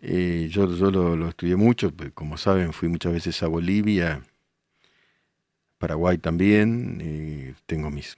[0.00, 4.22] Eh, yo yo lo, estudié mucho, pues, como saben, fui muchas veces a Bolivia,
[5.84, 7.54] Paraguay también.
[7.66, 8.16] Tengo mis,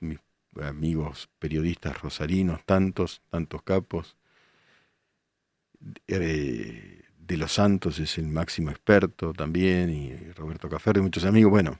[0.62, 4.16] amigos periodistas rosarinos, tantos, tantos capos.
[6.07, 11.50] Eh, de los Santos es el máximo experto también, y Roberto Cafer, y muchos amigos.
[11.50, 11.76] Bueno,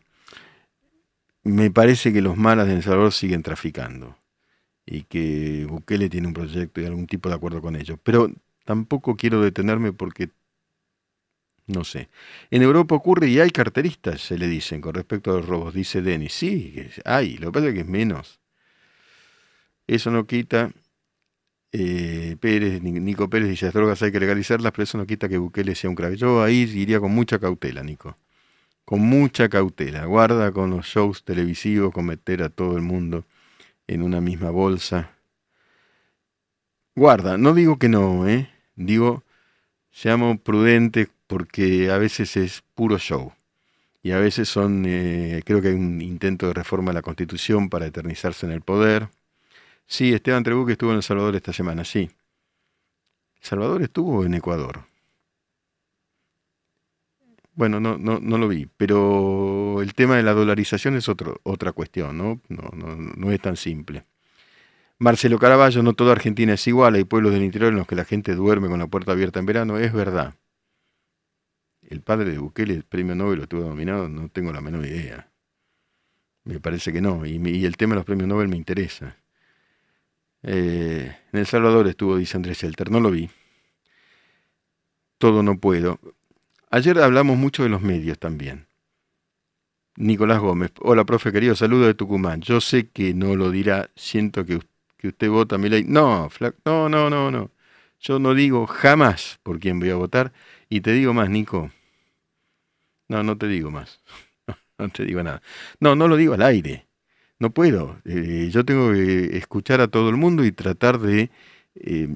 [1.45, 4.19] me parece que los malas de El Salvador siguen traficando
[4.85, 7.97] y que Bukele tiene un proyecto y algún tipo de acuerdo con ellos.
[8.03, 8.29] Pero
[8.65, 10.31] tampoco quiero detenerme porque,
[11.67, 12.09] no sé,
[12.51, 16.03] en Europa ocurre y hay carteristas, se le dicen, con respecto a los robos, dice
[16.03, 16.33] Denis.
[16.33, 18.41] Sí, hay, lo que pasa es que es menos.
[19.87, 20.73] Eso no quita
[21.73, 25.39] eh, Pérez, Nico Pérez dice, las drogas hay que legalizarlas, pero eso no quita que
[25.39, 26.15] Bukele sea un crack.
[26.15, 28.17] Yo ahí iría con mucha cautela, Nico.
[28.85, 30.07] Con mucha cautela.
[30.07, 33.25] Guarda con los shows televisivos, con meter a todo el mundo
[33.87, 35.11] en una misma bolsa.
[36.95, 38.51] Guarda, no digo que no, ¿eh?
[38.75, 39.23] Digo,
[39.91, 43.33] seamos prudentes porque a veces es puro show.
[44.03, 47.69] Y a veces son, eh, creo que hay un intento de reforma de la Constitución
[47.71, 49.09] para eternizarse en el poder
[49.87, 52.11] Sí, Esteban Trebuque estuvo en El Salvador esta semana, sí.
[53.37, 54.85] ¿El Salvador estuvo en Ecuador?
[57.55, 61.73] Bueno, no, no, no lo vi, pero el tema de la dolarización es otro, otra
[61.73, 62.41] cuestión, ¿no?
[62.49, 64.05] No, no, no es tan simple.
[64.99, 68.05] Marcelo Caraballo, no toda Argentina es igual, hay pueblos del interior en los que la
[68.05, 70.35] gente duerme con la puerta abierta en verano, es verdad.
[71.89, 75.31] El padre de Bukele, el premio Nobel, lo estuvo nominado, no tengo la menor idea.
[76.45, 79.17] Me parece que no, y, el tema de los premios Nobel me interesa.
[80.43, 83.31] Eh, en El Salvador estuvo, dice Andrés Shelter, no lo vi.
[85.19, 85.99] Todo no puedo.
[86.71, 88.67] Ayer hablamos mucho de los medios también.
[89.97, 92.43] Nicolás Gómez, hola profe querido, saludo de Tucumán.
[92.43, 94.61] Yo sé que no lo dirá, siento que,
[94.99, 95.85] que usted vota mi ley.
[95.85, 96.29] No,
[96.65, 97.51] no, no, no, no.
[97.99, 100.33] Yo no digo jamás por quién voy a votar.
[100.69, 101.71] Y te digo más, Nico.
[103.09, 104.01] No, no te digo más.
[104.79, 105.41] No te digo nada.
[105.81, 106.87] No, no lo digo al aire.
[107.39, 107.99] No puedo.
[108.05, 111.31] Eh, yo tengo que escuchar a todo el mundo y tratar de...
[111.77, 112.09] Eh,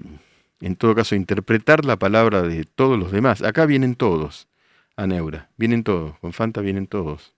[0.60, 3.40] en todo caso, interpretar la palabra de todos los demás.
[3.40, 4.46] Acá vienen todos
[4.94, 7.34] a Neura, vienen todos, con Fanta vienen todos.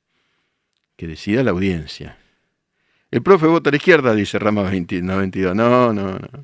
[0.97, 2.19] Que decida la audiencia.
[3.13, 5.55] El profe vota a la izquierda, dice Rama 92.
[5.55, 6.43] No, no, no.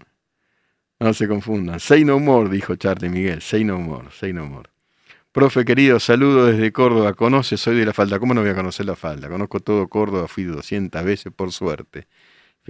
[1.00, 1.80] No se confundan.
[1.80, 3.40] Say no more, dijo Charlie Miguel.
[3.40, 4.68] Say no more, say no more.
[5.32, 7.14] Profe querido, saludo desde Córdoba.
[7.14, 8.18] Conoce, soy de la falda.
[8.18, 9.28] ¿Cómo no voy a conocer la falda?
[9.28, 12.08] Conozco todo Córdoba, fui 200 veces por suerte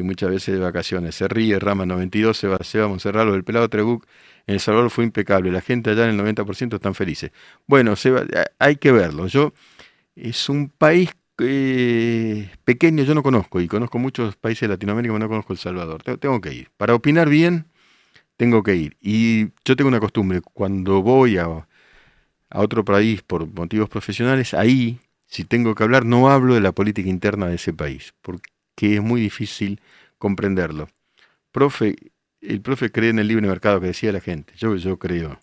[0.02, 1.14] muchas veces de vacaciones.
[1.14, 4.06] Se ríe, Rama 92, se va, se va a del pelado Trebuc.
[4.46, 5.50] En El Salvador fue impecable.
[5.50, 7.32] La gente allá en el 90% están felices.
[7.66, 8.12] Bueno, se
[8.58, 9.26] hay que verlo.
[9.26, 9.52] Yo,
[10.16, 15.18] es un país eh, pequeño, yo no conozco, y conozco muchos países de Latinoamérica, pero
[15.18, 16.02] no conozco El Salvador.
[16.02, 16.70] Tengo, que ir.
[16.76, 17.66] Para opinar bien,
[18.38, 18.96] tengo que ir.
[19.02, 25.00] Y yo tengo una costumbre, cuando voy a, a otro país por motivos profesionales, ahí,
[25.26, 28.94] si tengo que hablar, no hablo de la política interna de ese país, porque que
[28.94, 29.80] es muy difícil
[30.18, 30.88] comprenderlo.
[31.50, 31.96] Profe,
[32.40, 34.52] el profe cree en el libre mercado que decía la gente.
[34.56, 35.40] Yo, yo creo,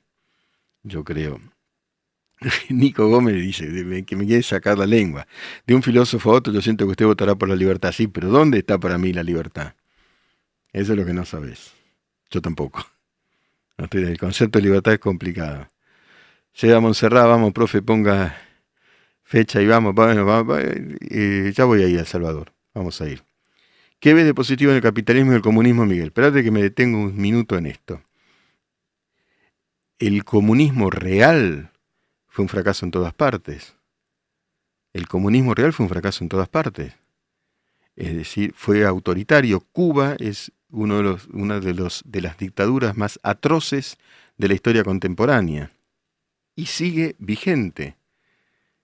[0.83, 1.41] yo creo.
[2.69, 3.65] Nico Gómez dice
[4.05, 5.27] que me quiere sacar la lengua.
[5.67, 7.91] De un filósofo a otro yo siento que usted votará por la libertad.
[7.91, 9.73] Sí, pero ¿dónde está para mí la libertad?
[10.71, 11.73] Eso es lo que no sabes.
[12.29, 12.85] Yo tampoco.
[13.77, 15.67] el concepto de libertad es complicado.
[16.61, 18.37] Llega a Montserrat, vamos, profe, ponga
[19.23, 22.53] fecha y vamos, bueno, vamos, eh, ya voy a ir a El Salvador.
[22.73, 23.23] Vamos a ir.
[23.99, 26.07] ¿Qué ves de positivo en el capitalismo y el comunismo, Miguel?
[26.07, 28.01] Espérate que me detengo un minuto en esto.
[29.97, 31.71] El comunismo real
[32.27, 33.75] fue un fracaso en todas partes.
[34.93, 36.93] El comunismo real fue un fracaso en todas partes.
[37.95, 39.61] Es decir, fue autoritario.
[39.61, 43.97] Cuba es uno de los, una de, los, de las dictaduras más atroces
[44.37, 45.71] de la historia contemporánea.
[46.55, 47.97] Y sigue vigente.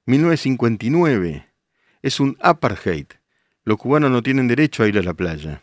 [0.05, 1.47] 1959
[2.01, 3.05] es un apartheid
[3.63, 5.61] los cubanos no tienen derecho a ir a la playa.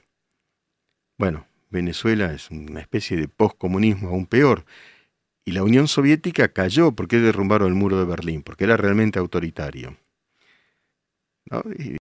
[1.17, 4.65] Bueno, Venezuela es una especie de postcomunismo aún peor.
[5.45, 9.97] Y la Unión Soviética cayó porque derrumbaron el muro de Berlín, porque era realmente autoritario.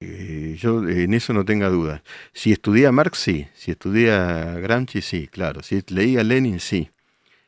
[0.00, 2.02] Eh, yo en eso no tenga dudas.
[2.32, 3.48] Si estudié a Marx, sí.
[3.54, 5.62] Si estudié a Gramsci, sí, claro.
[5.62, 6.90] Si leía a Lenin, sí.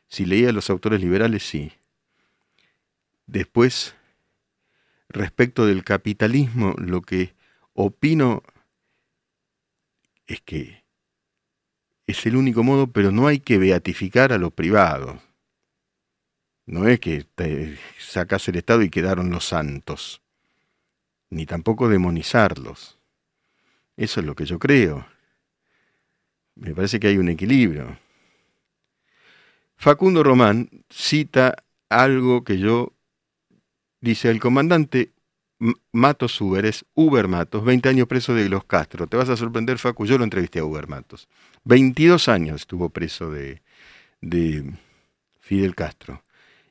[0.07, 1.71] Si leía a los autores liberales, sí.
[3.27, 3.95] Después,
[5.09, 7.33] respecto del capitalismo, lo que
[7.73, 8.43] opino
[10.27, 10.83] es que
[12.07, 15.19] es el único modo, pero no hay que beatificar a los privados.
[16.67, 20.21] No es que te sacas el Estado y quedaron los santos,
[21.29, 22.97] ni tampoco demonizarlos.
[23.97, 25.05] Eso es lo que yo creo.
[26.55, 27.97] Me parece que hay un equilibrio.
[29.77, 31.55] Facundo Román cita
[31.89, 32.93] algo que yo,
[34.01, 35.11] dice el comandante
[35.91, 39.07] Matos Uber, es Uber Matos, 20 años preso de los Castro.
[39.07, 41.27] Te vas a sorprender, Facu, yo lo entrevisté a Uber Matos.
[41.63, 43.61] 22 años estuvo preso de,
[44.21, 44.73] de
[45.39, 46.24] Fidel Castro.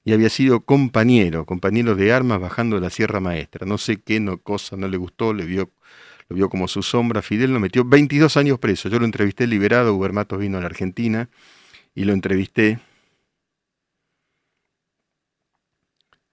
[0.05, 3.67] Y había sido compañero, compañero de armas bajando la Sierra Maestra.
[3.67, 5.71] No sé qué no, cosa no le gustó, le vio,
[6.29, 7.23] lo vio como su sombra.
[7.23, 8.89] Fidel lo metió 22 años preso.
[8.89, 11.31] Yo lo entrevisté liberado, Uber Matos vino a la Argentina
[11.95, 12.81] y lo entrevisté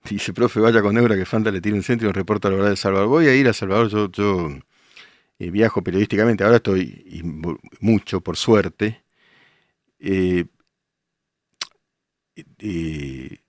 [0.09, 2.51] Dice, profe, vaya con Eura que Fanta le tiene un centro y un reporta a
[2.51, 3.07] la verdad de Salvador.
[3.07, 4.49] Voy a ir a Salvador, yo, yo
[5.39, 7.21] eh, viajo periodísticamente, ahora estoy
[7.79, 9.03] mucho, por suerte.
[9.99, 10.45] Eh,
[12.59, 13.40] eh,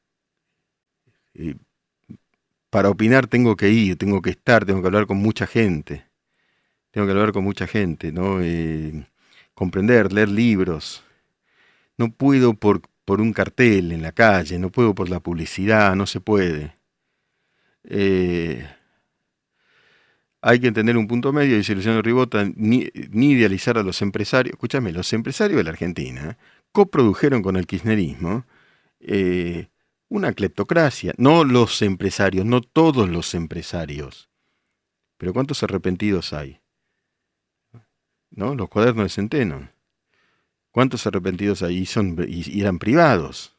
[2.71, 6.07] para opinar tengo que ir, tengo que estar, tengo que hablar con mucha gente.
[6.91, 8.39] Tengo que hablar con mucha gente, ¿no?
[9.55, 11.03] comprender, leer libros.
[11.99, 16.07] No puedo por, por un cartel en la calle, no puedo por la publicidad, no
[16.07, 16.75] se puede.
[17.85, 18.67] Eh,
[20.41, 24.55] hay que entender un punto medio, dice Luciano Ribota, ni, idealizar a los empresarios.
[24.55, 26.37] Escúchame, los empresarios de la Argentina
[26.73, 28.45] coprodujeron con el kirchnerismo
[29.01, 29.69] eh,
[30.13, 34.29] una cleptocracia, no los empresarios, no todos los empresarios.
[35.17, 36.61] Pero ¿cuántos arrepentidos hay?
[38.31, 38.55] ¿No?
[38.55, 39.71] Los cuadernos de Centeno.
[40.71, 41.79] ¿Cuántos arrepentidos hay?
[41.79, 43.57] Y, son, y eran privados.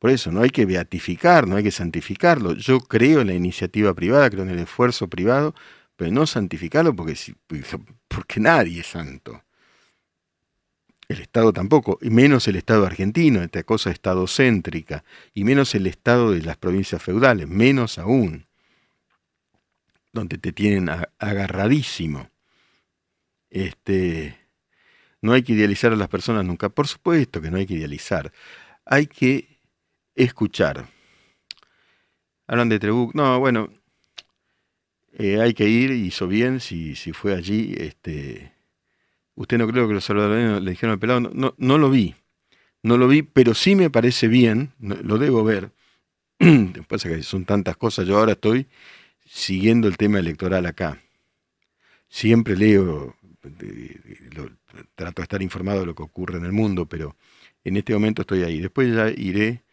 [0.00, 2.54] Por eso, no hay que beatificar, no hay que santificarlo.
[2.54, 5.54] Yo creo en la iniciativa privada, creo en el esfuerzo privado,
[5.94, 7.14] pero no santificarlo porque,
[8.08, 9.44] porque nadie es santo.
[11.08, 16.32] El Estado tampoco, y menos el Estado argentino, esta cosa estadocéntrica, y menos el Estado
[16.32, 18.46] de las provincias feudales, menos aún,
[20.12, 20.88] donde te tienen
[21.18, 22.28] agarradísimo.
[23.50, 24.36] Este,
[25.22, 28.32] no hay que idealizar a las personas nunca, por supuesto que no hay que idealizar,
[28.84, 29.60] hay que
[30.16, 30.88] escuchar.
[32.48, 33.72] Hablan de Trebuch, no, bueno,
[35.12, 38.55] eh, hay que ir, hizo bien si, si fue allí, este,
[39.36, 42.14] Usted no creo que los salvadoreños le dijeron al pelado, no, no, lo vi,
[42.82, 45.70] no lo vi, pero sí me parece bien, lo debo ver.
[46.88, 48.66] Pasa que son tantas cosas, yo ahora estoy
[49.26, 51.02] siguiendo el tema electoral acá.
[52.08, 53.14] Siempre leo,
[54.94, 57.16] trato de estar informado de lo que ocurre en el mundo, pero
[57.62, 58.60] en este momento estoy ahí.
[58.60, 59.64] Después ya iré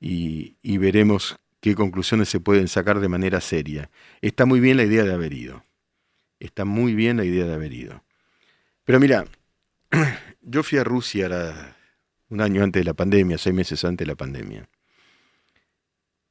[0.00, 3.88] y, y veremos qué conclusiones se pueden sacar de manera seria.
[4.20, 5.64] Está muy bien la idea de haber ido.
[6.40, 8.02] Está muy bien la idea de haber ido.
[8.84, 9.24] Pero mira,
[10.42, 11.76] yo fui a Rusia
[12.28, 14.68] un año antes de la pandemia, seis meses antes de la pandemia.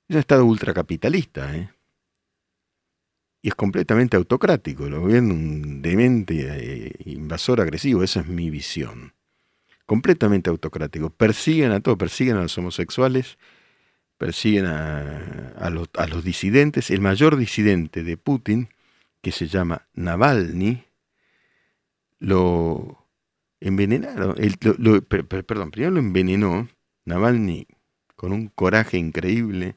[0.08, 1.70] Es un estado ultracapitalista, ¿eh?
[3.44, 9.14] Y es completamente autocrático, lo gobierno un demente, eh, invasor agresivo, esa es mi visión.
[9.88, 11.10] Completamente autocrático.
[11.10, 13.40] Persiguen a todos, persiguen a los homosexuales,
[14.20, 16.92] persiguen a los disidentes.
[16.92, 18.70] El mayor disidente de Putin,
[19.22, 20.86] que se llama Navalny,
[22.22, 23.10] lo
[23.60, 24.36] envenenaron.
[25.18, 26.70] perdón, primero lo envenenó
[27.04, 27.68] Navalny
[28.16, 29.76] con un coraje increíble.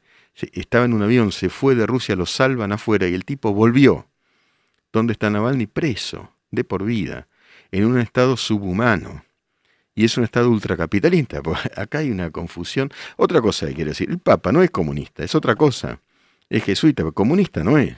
[0.53, 4.07] Estaba en un avión, se fue de Rusia, lo salvan afuera y el tipo volvió.
[4.93, 5.67] ¿Dónde está Navalny?
[5.67, 7.27] Preso, de por vida,
[7.73, 9.25] en un estado subhumano.
[9.95, 11.41] Y es un estado ultracapitalista.
[11.77, 12.91] Acá hay una confusión.
[13.17, 16.01] Otra cosa que quiero decir, el Papa no es comunista, es otra cosa.
[16.51, 17.97] Es jesuita, pero comunista no es.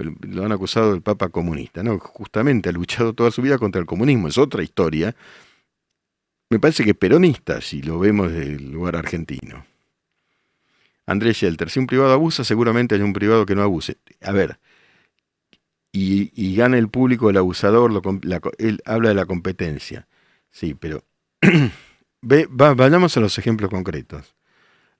[0.00, 1.98] Lo han acusado del Papa comunista, ¿no?
[1.98, 5.14] Justamente ha luchado toda su vida contra el comunismo, es otra historia.
[6.50, 9.64] Me parece que peronista, si lo vemos del lugar argentino.
[11.06, 13.98] Andrés Shelter, si un privado abusa, seguramente hay un privado que no abuse.
[14.20, 14.58] A ver,
[15.92, 17.92] y, gana el público el abusador,
[18.58, 20.08] él habla de la competencia.
[20.50, 21.04] Sí, pero
[22.22, 24.34] ve, vayamos a los ejemplos concretos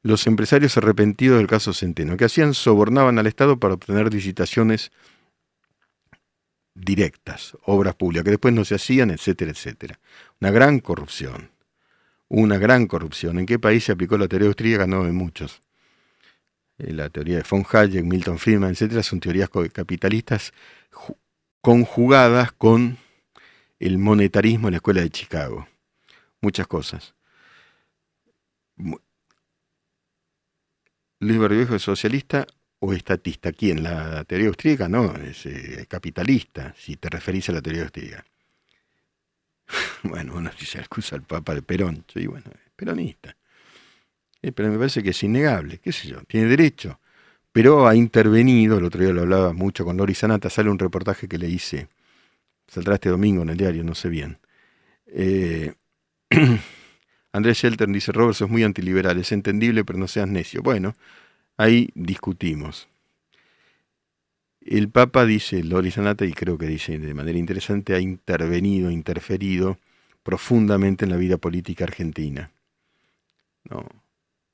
[0.02, 4.90] los empresarios arrepentidos del caso Centeno, que hacían sobornaban al Estado para obtener licitaciones
[6.74, 10.00] directas, obras públicas, que después no se hacían, etcétera, etcétera.
[10.40, 11.50] Una gran corrupción,
[12.28, 13.38] una gran corrupción.
[13.38, 14.86] ¿En qué país se aplicó la teoría austríaca?
[14.86, 15.60] No, en muchos.
[16.78, 20.52] Eh, la teoría de von Hayek, Milton Friedman, etcétera, son teorías capitalistas
[21.60, 22.98] conjugadas con
[23.78, 25.68] el monetarismo en la escuela de Chicago.
[26.40, 27.14] Muchas cosas.
[31.22, 32.44] Luis Barbiejo es socialista
[32.80, 33.52] o estatista.
[33.52, 33.84] ¿Quién?
[33.84, 34.88] ¿La teoría austríaca?
[34.88, 38.24] No, es eh, capitalista, si te referís a la teoría austríaca.
[40.02, 42.04] bueno, uno se acusa al Papa de Perón.
[42.12, 43.36] Sí, bueno, es peronista.
[44.42, 46.98] Eh, pero me parece que es innegable, qué sé yo, tiene derecho.
[47.52, 51.28] Pero ha intervenido, el otro día lo hablaba mucho con Lori Sanata, sale un reportaje
[51.28, 51.86] que le hice,
[52.66, 54.38] saldrá este domingo en el diario, no sé bien.
[55.06, 55.72] Eh,
[57.32, 60.62] Andrés Shelter dice, Robert, es muy antiliberal, es entendible, pero no seas necio.
[60.62, 60.94] Bueno,
[61.56, 62.88] ahí discutimos.
[64.60, 69.78] El Papa dice, Lori Sanata, y creo que dice de manera interesante, ha intervenido, interferido
[70.22, 72.52] profundamente en la vida política argentina.
[73.68, 73.86] No.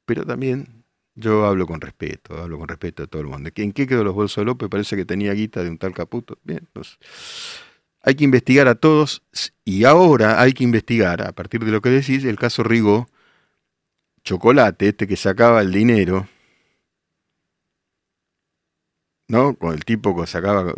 [0.06, 3.50] Pero también yo hablo con respeto, hablo con respeto de todo el mundo.
[3.54, 4.68] ¿En qué quedó los bolsos de López?
[4.68, 6.38] Parece que tenía guita de un tal Caputo.
[6.44, 6.98] Bien, pues
[8.02, 9.22] hay que investigar a todos
[9.64, 13.08] y ahora hay que investigar, a partir de lo que decís, el caso Rigo
[14.24, 16.28] Chocolate, este que sacaba el dinero,
[19.28, 19.54] ¿no?
[19.56, 20.74] Con el tipo que sacaba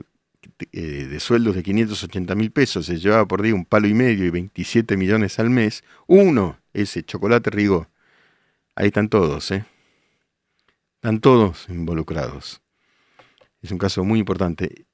[0.72, 4.24] eh, de sueldos de 580 mil pesos, se llevaba por día un palo y medio
[4.24, 5.84] y 27 millones al mes.
[6.06, 7.88] Uno, ese Chocolate Rigo.
[8.76, 9.64] Ahí están todos, ¿eh?
[10.96, 12.62] Están todos involucrados.
[13.62, 14.86] Es un caso muy importante.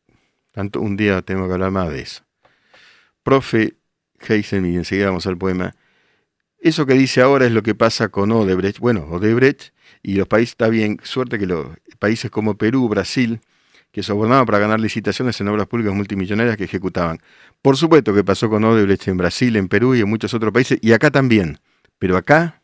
[0.57, 2.23] Tanto un día tengo que hablar más de eso.
[3.23, 3.77] Profe
[4.27, 5.77] Heisen, y enseguida vamos al poema.
[6.59, 8.79] Eso que dice ahora es lo que pasa con Odebrecht.
[8.79, 11.67] Bueno, Odebrecht y los países, está bien, suerte que los
[11.99, 13.43] países como Perú, Brasil,
[13.93, 17.19] que sobornaban para ganar licitaciones en obras públicas multimillonarias que ejecutaban.
[17.61, 20.79] Por supuesto que pasó con Odebrecht en Brasil, en Perú y en muchos otros países,
[20.81, 21.59] y acá también.
[21.99, 22.63] Pero acá,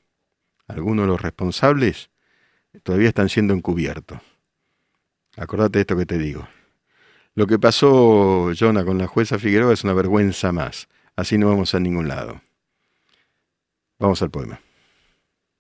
[0.67, 2.09] algunos de los responsables
[2.85, 4.19] todavía están siendo encubiertos.
[5.37, 6.49] Acordate de esto que te digo.
[7.35, 10.89] Lo que pasó, Jonah, con la jueza Figueroa es una vergüenza más.
[11.17, 12.43] Así no vamos a ningún lado.
[13.99, 14.61] Vamos al poema.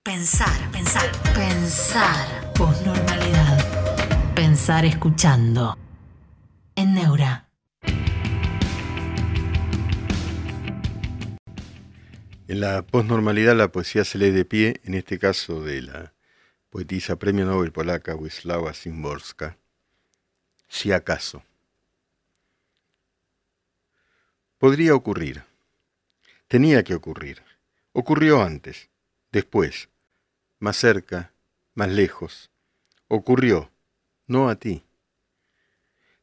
[0.02, 2.52] Pensar, pensar, pensar.
[2.52, 4.34] Posnormalidad.
[4.34, 5.78] Pensar escuchando.
[6.76, 7.48] En Neura.
[12.48, 16.12] En la posnormalidad la poesía se lee de pie, en este caso de la
[16.68, 19.56] poetisa premio Nobel polaca Wisława Szymborska.
[20.68, 21.42] Si acaso.
[24.62, 25.42] Podría ocurrir.
[26.46, 27.42] Tenía que ocurrir.
[27.92, 28.90] Ocurrió antes,
[29.32, 29.88] después,
[30.60, 31.32] más cerca,
[31.74, 32.48] más lejos.
[33.08, 33.72] Ocurrió,
[34.28, 34.84] no a ti.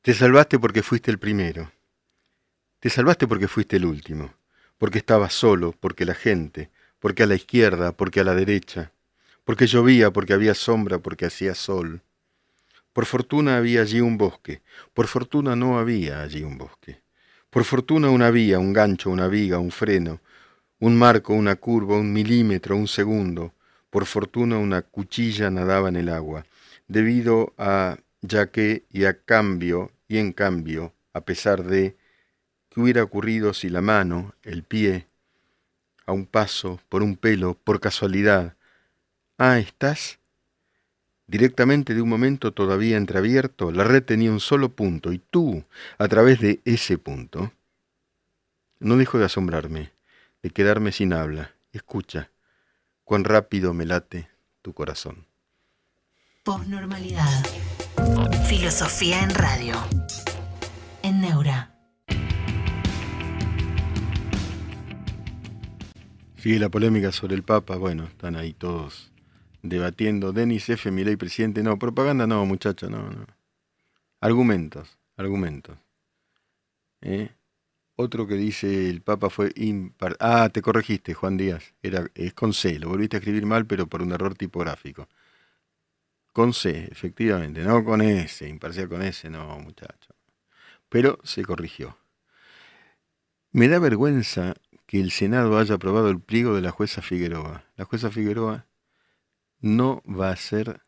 [0.01, 1.69] Te salvaste porque fuiste el primero.
[2.79, 4.33] Te salvaste porque fuiste el último,
[4.77, 8.93] porque estabas solo, porque la gente, porque a la izquierda, porque a la derecha,
[9.43, 12.03] porque llovía, porque había sombra, porque hacía sol.
[12.93, 14.61] Por fortuna había allí un bosque,
[14.93, 17.01] por fortuna no había allí un bosque.
[17.49, 20.21] Por fortuna una vía, un gancho, una viga, un freno,
[20.79, 23.53] un marco, una curva, un milímetro, un segundo.
[23.89, 26.45] Por fortuna una cuchilla nadaba en el agua,
[26.87, 31.97] debido a ya que y a cambio y en cambio, a pesar de,
[32.69, 35.07] ¿qué hubiera ocurrido si la mano, el pie,
[36.05, 38.55] a un paso, por un pelo, por casualidad,
[39.39, 40.18] ah, estás,
[41.29, 45.63] directamente de un momento todavía entreabierto, la red tenía un solo punto y tú,
[45.99, 47.53] a través de ese punto,
[48.79, 49.91] no dejo de asombrarme,
[50.41, 51.51] de quedarme sin habla.
[51.71, 52.31] Escucha,
[53.03, 54.27] cuán rápido me late
[54.63, 55.27] tu corazón.
[56.43, 57.45] Posnormalidad.
[58.47, 59.75] Filosofía en radio.
[61.03, 61.75] En Neura.
[66.37, 67.75] Sigue la polémica sobre el Papa.
[67.75, 69.11] Bueno, están ahí todos
[69.61, 70.31] debatiendo.
[70.31, 70.91] Denis F.
[70.91, 71.63] Milei, presidente.
[71.63, 73.25] No, propaganda no, muchacho, no, no.
[74.21, 75.77] Argumentos, argumentos.
[77.01, 77.29] ¿Eh?
[77.95, 80.15] Otro que dice el Papa fue impar...
[80.19, 81.73] Ah, te corregiste, Juan Díaz.
[81.83, 85.07] Era, es con C, lo volviste a escribir mal, pero por un error tipográfico.
[86.31, 90.15] Con C, efectivamente, no con S, imparcial con S, no, muchacho.
[90.87, 91.97] Pero se corrigió.
[93.51, 94.53] Me da vergüenza
[94.85, 97.65] que el Senado haya aprobado el pliego de la jueza Figueroa.
[97.75, 98.65] La jueza Figueroa
[99.61, 100.81] no va a ser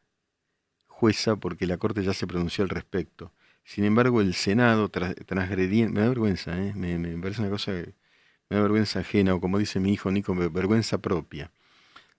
[0.88, 3.32] jueza porque la Corte ya se pronunció al respecto.
[3.64, 6.74] Sin embargo, el Senado, transgrediendo, me da vergüenza, ¿eh?
[6.76, 10.98] me, parece una cosa me da vergüenza ajena, o como dice mi hijo Nico, vergüenza
[11.00, 11.52] propia.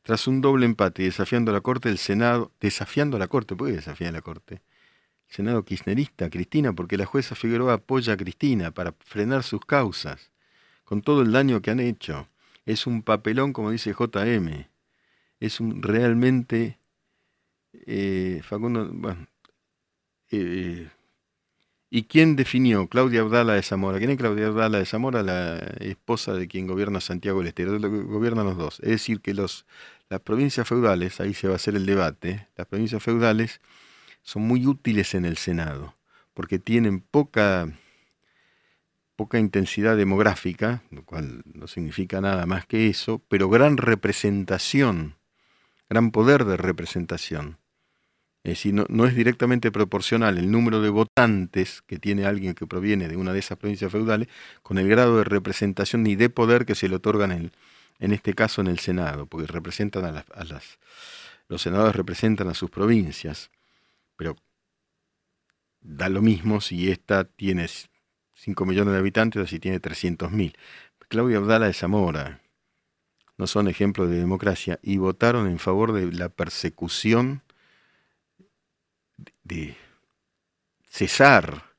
[0.02, 3.54] Tras un doble empate y desafiando a la Corte, el Senado, desafiando a la Corte,
[3.54, 4.62] ¿por qué desafiar a la Corte?
[5.28, 10.32] El Senado kirchnerista, Cristina, porque la jueza Figueroa apoya a Cristina para frenar sus causas,
[10.84, 12.28] con todo el daño que han hecho.
[12.66, 14.71] Es un papelón, como dice JM
[15.42, 16.78] es realmente,
[17.72, 19.26] eh, Facundo, bueno,
[20.30, 20.88] eh,
[21.90, 22.86] ¿y quién definió?
[22.86, 23.98] Claudia Abdala de Zamora.
[23.98, 25.24] ¿Quién es Claudia Abdala de Zamora?
[25.24, 27.76] La esposa de quien gobierna Santiago del Estero.
[27.80, 28.78] Gobiernan los dos.
[28.80, 29.66] Es decir, que los,
[30.08, 33.60] las provincias feudales, ahí se va a hacer el debate, las provincias feudales
[34.22, 35.96] son muy útiles en el Senado,
[36.34, 37.68] porque tienen poca
[39.16, 45.16] poca intensidad demográfica, lo cual no significa nada más que eso, pero gran representación
[45.92, 47.58] gran poder de representación.
[48.44, 53.08] Es decir, no, es directamente proporcional el número de votantes que tiene alguien que proviene
[53.08, 54.28] de una de esas provincias feudales
[54.62, 57.52] con el grado de representación ni de poder que se le otorgan en,
[58.00, 60.78] en este caso en el Senado, porque representan a las, a las,
[61.48, 63.50] los senadores representan a sus provincias,
[64.16, 64.36] pero
[65.82, 67.68] da lo mismo si esta tiene
[68.34, 70.54] 5 millones de habitantes o si tiene 300.000.
[71.08, 72.41] Claudia Abdala de Zamora,
[73.36, 77.42] no son ejemplos de democracia y votaron en favor de la persecución
[79.42, 79.76] de
[80.88, 81.72] cesar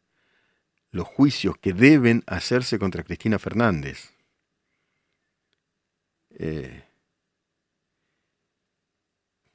[0.92, 4.14] los juicios que deben hacerse contra Cristina Fernández.
[6.32, 6.84] Eh,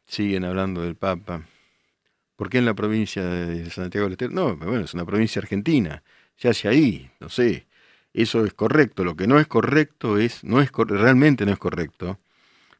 [0.06, 1.46] siguen hablando del Papa.
[2.36, 4.32] ¿Por qué en la provincia de Santiago del Estero?
[4.32, 6.02] No, bueno, es una provincia argentina.
[6.36, 7.67] Se hace ahí, no sé
[8.22, 9.04] eso es correcto.
[9.04, 12.18] Lo que no es correcto es, no es realmente no es correcto,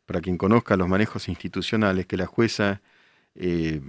[0.07, 2.82] para quien conozca los manejos institucionales, que la jueza
[3.34, 3.80] eh,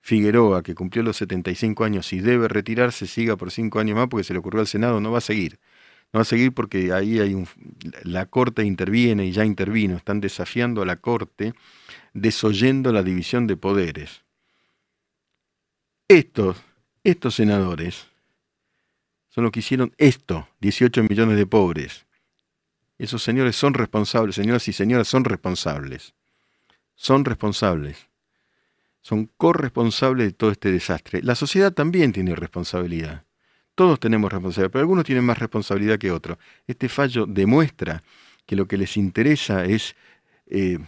[0.00, 4.24] Figueroa, que cumplió los 75 años y debe retirarse, siga por 5 años más porque
[4.24, 5.58] se le ocurrió al Senado, no va a seguir.
[6.12, 7.48] No va a seguir porque ahí hay un,
[8.04, 11.54] la Corte interviene y ya intervino, están desafiando a la Corte,
[12.12, 14.22] desoyendo la división de poderes.
[16.08, 16.62] Estos,
[17.04, 18.11] estos senadores,
[19.32, 22.04] son los que hicieron esto, 18 millones de pobres.
[22.98, 26.14] Esos señores son responsables, señoras y señoras, son responsables.
[26.94, 28.08] Son responsables.
[29.00, 31.22] son corresponsables de todo este desastre.
[31.22, 33.24] La sociedad también tiene responsabilidad.
[33.74, 36.38] Todos tenemos responsabilidad, pero algunos tienen más responsabilidad que otros.
[36.66, 38.02] Este fallo demuestra
[38.46, 39.96] que lo que les interesa es
[40.46, 40.78] eh,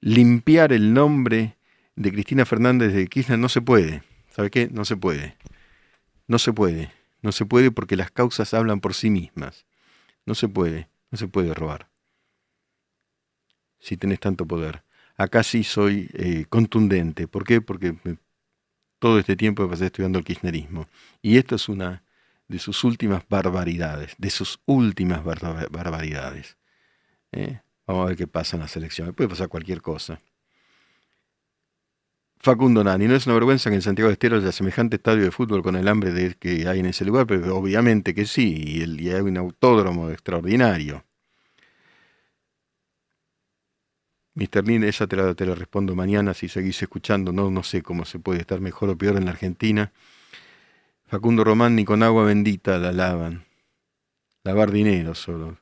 [0.00, 1.56] limpiar el nombre
[1.94, 3.38] de Cristina Fernández de Kirchner.
[3.38, 4.02] No se puede.
[4.28, 4.68] ¿Sabe qué?
[4.70, 5.36] No se puede.
[6.26, 7.03] No se puede.
[7.24, 9.64] No se puede porque las causas hablan por sí mismas.
[10.26, 10.90] No se puede.
[11.10, 11.88] No se puede robar.
[13.80, 14.82] Si tenés tanto poder.
[15.16, 17.26] Acá sí soy eh, contundente.
[17.26, 17.62] ¿Por qué?
[17.62, 17.96] Porque
[18.98, 20.86] todo este tiempo me pasé estudiando el kirchnerismo.
[21.22, 22.02] Y esto es una
[22.46, 24.14] de sus últimas barbaridades.
[24.18, 26.58] De sus últimas barbaridades.
[27.32, 27.62] ¿eh?
[27.86, 29.14] Vamos a ver qué pasa en las elecciones.
[29.14, 30.20] Puede pasar cualquier cosa.
[32.44, 35.30] Facundo Nani, no es una vergüenza que en Santiago de Estero haya semejante estadio de
[35.30, 39.00] fútbol con el hambre que hay en ese lugar, pero obviamente que sí, y, el,
[39.00, 41.06] y hay un autódromo extraordinario.
[44.34, 44.62] Mr.
[44.62, 48.04] Lin, esa te la, te la, respondo mañana si seguís escuchando, no, no sé cómo
[48.04, 49.90] se puede estar mejor o peor en la Argentina.
[51.06, 53.46] Facundo Román, ni con agua bendita la lavan.
[54.42, 55.56] Lavar dinero solo.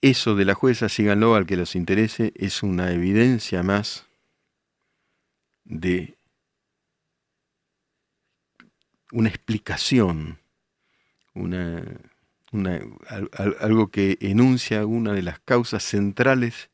[0.00, 4.06] Eso de la jueza, síganlo al que los interese, es una evidencia más
[5.64, 6.16] de
[9.12, 10.38] una explicación,
[11.34, 11.82] una,
[13.60, 16.70] algo que enuncia una de las causas centrales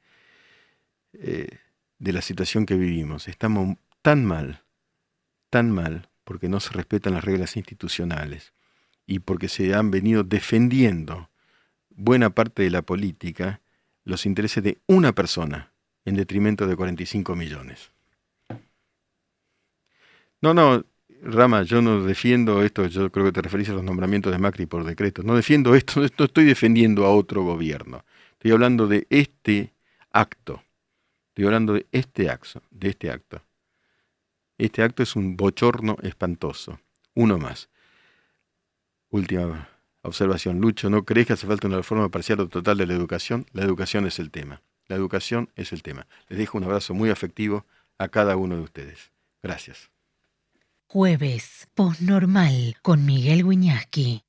[1.12, 1.48] eh,
[1.98, 3.28] de la situación que vivimos.
[3.28, 4.62] Estamos tan mal,
[5.50, 8.52] tan mal, porque no se respetan las reglas institucionales
[9.06, 11.30] y porque se han venido defendiendo
[11.90, 13.60] buena parte de la política
[14.04, 15.72] los intereses de una persona
[16.04, 17.90] en detrimento de 45 millones.
[20.42, 20.84] No, no,
[21.22, 24.66] Rama, yo no defiendo esto, yo creo que te referís a los nombramientos de Macri
[24.66, 25.22] por decreto.
[25.22, 28.04] No defiendo esto, no estoy defendiendo a otro gobierno.
[28.32, 29.74] Estoy hablando de este
[30.10, 30.62] acto.
[31.28, 33.42] Estoy hablando de este acto, de este acto.
[34.56, 36.80] Este acto es un bochorno espantoso.
[37.14, 37.68] Uno más.
[39.10, 39.68] Última
[40.02, 40.60] observación.
[40.60, 43.46] Lucho, ¿no crees que hace falta una reforma parcial o total de la educación?
[43.52, 44.62] La educación es el tema.
[44.88, 46.06] La educación es el tema.
[46.28, 47.66] Les dejo un abrazo muy afectivo
[47.98, 49.12] a cada uno de ustedes.
[49.42, 49.89] Gracias.
[50.92, 54.24] Jueves, Postnormal, con Miguel Wiñaski.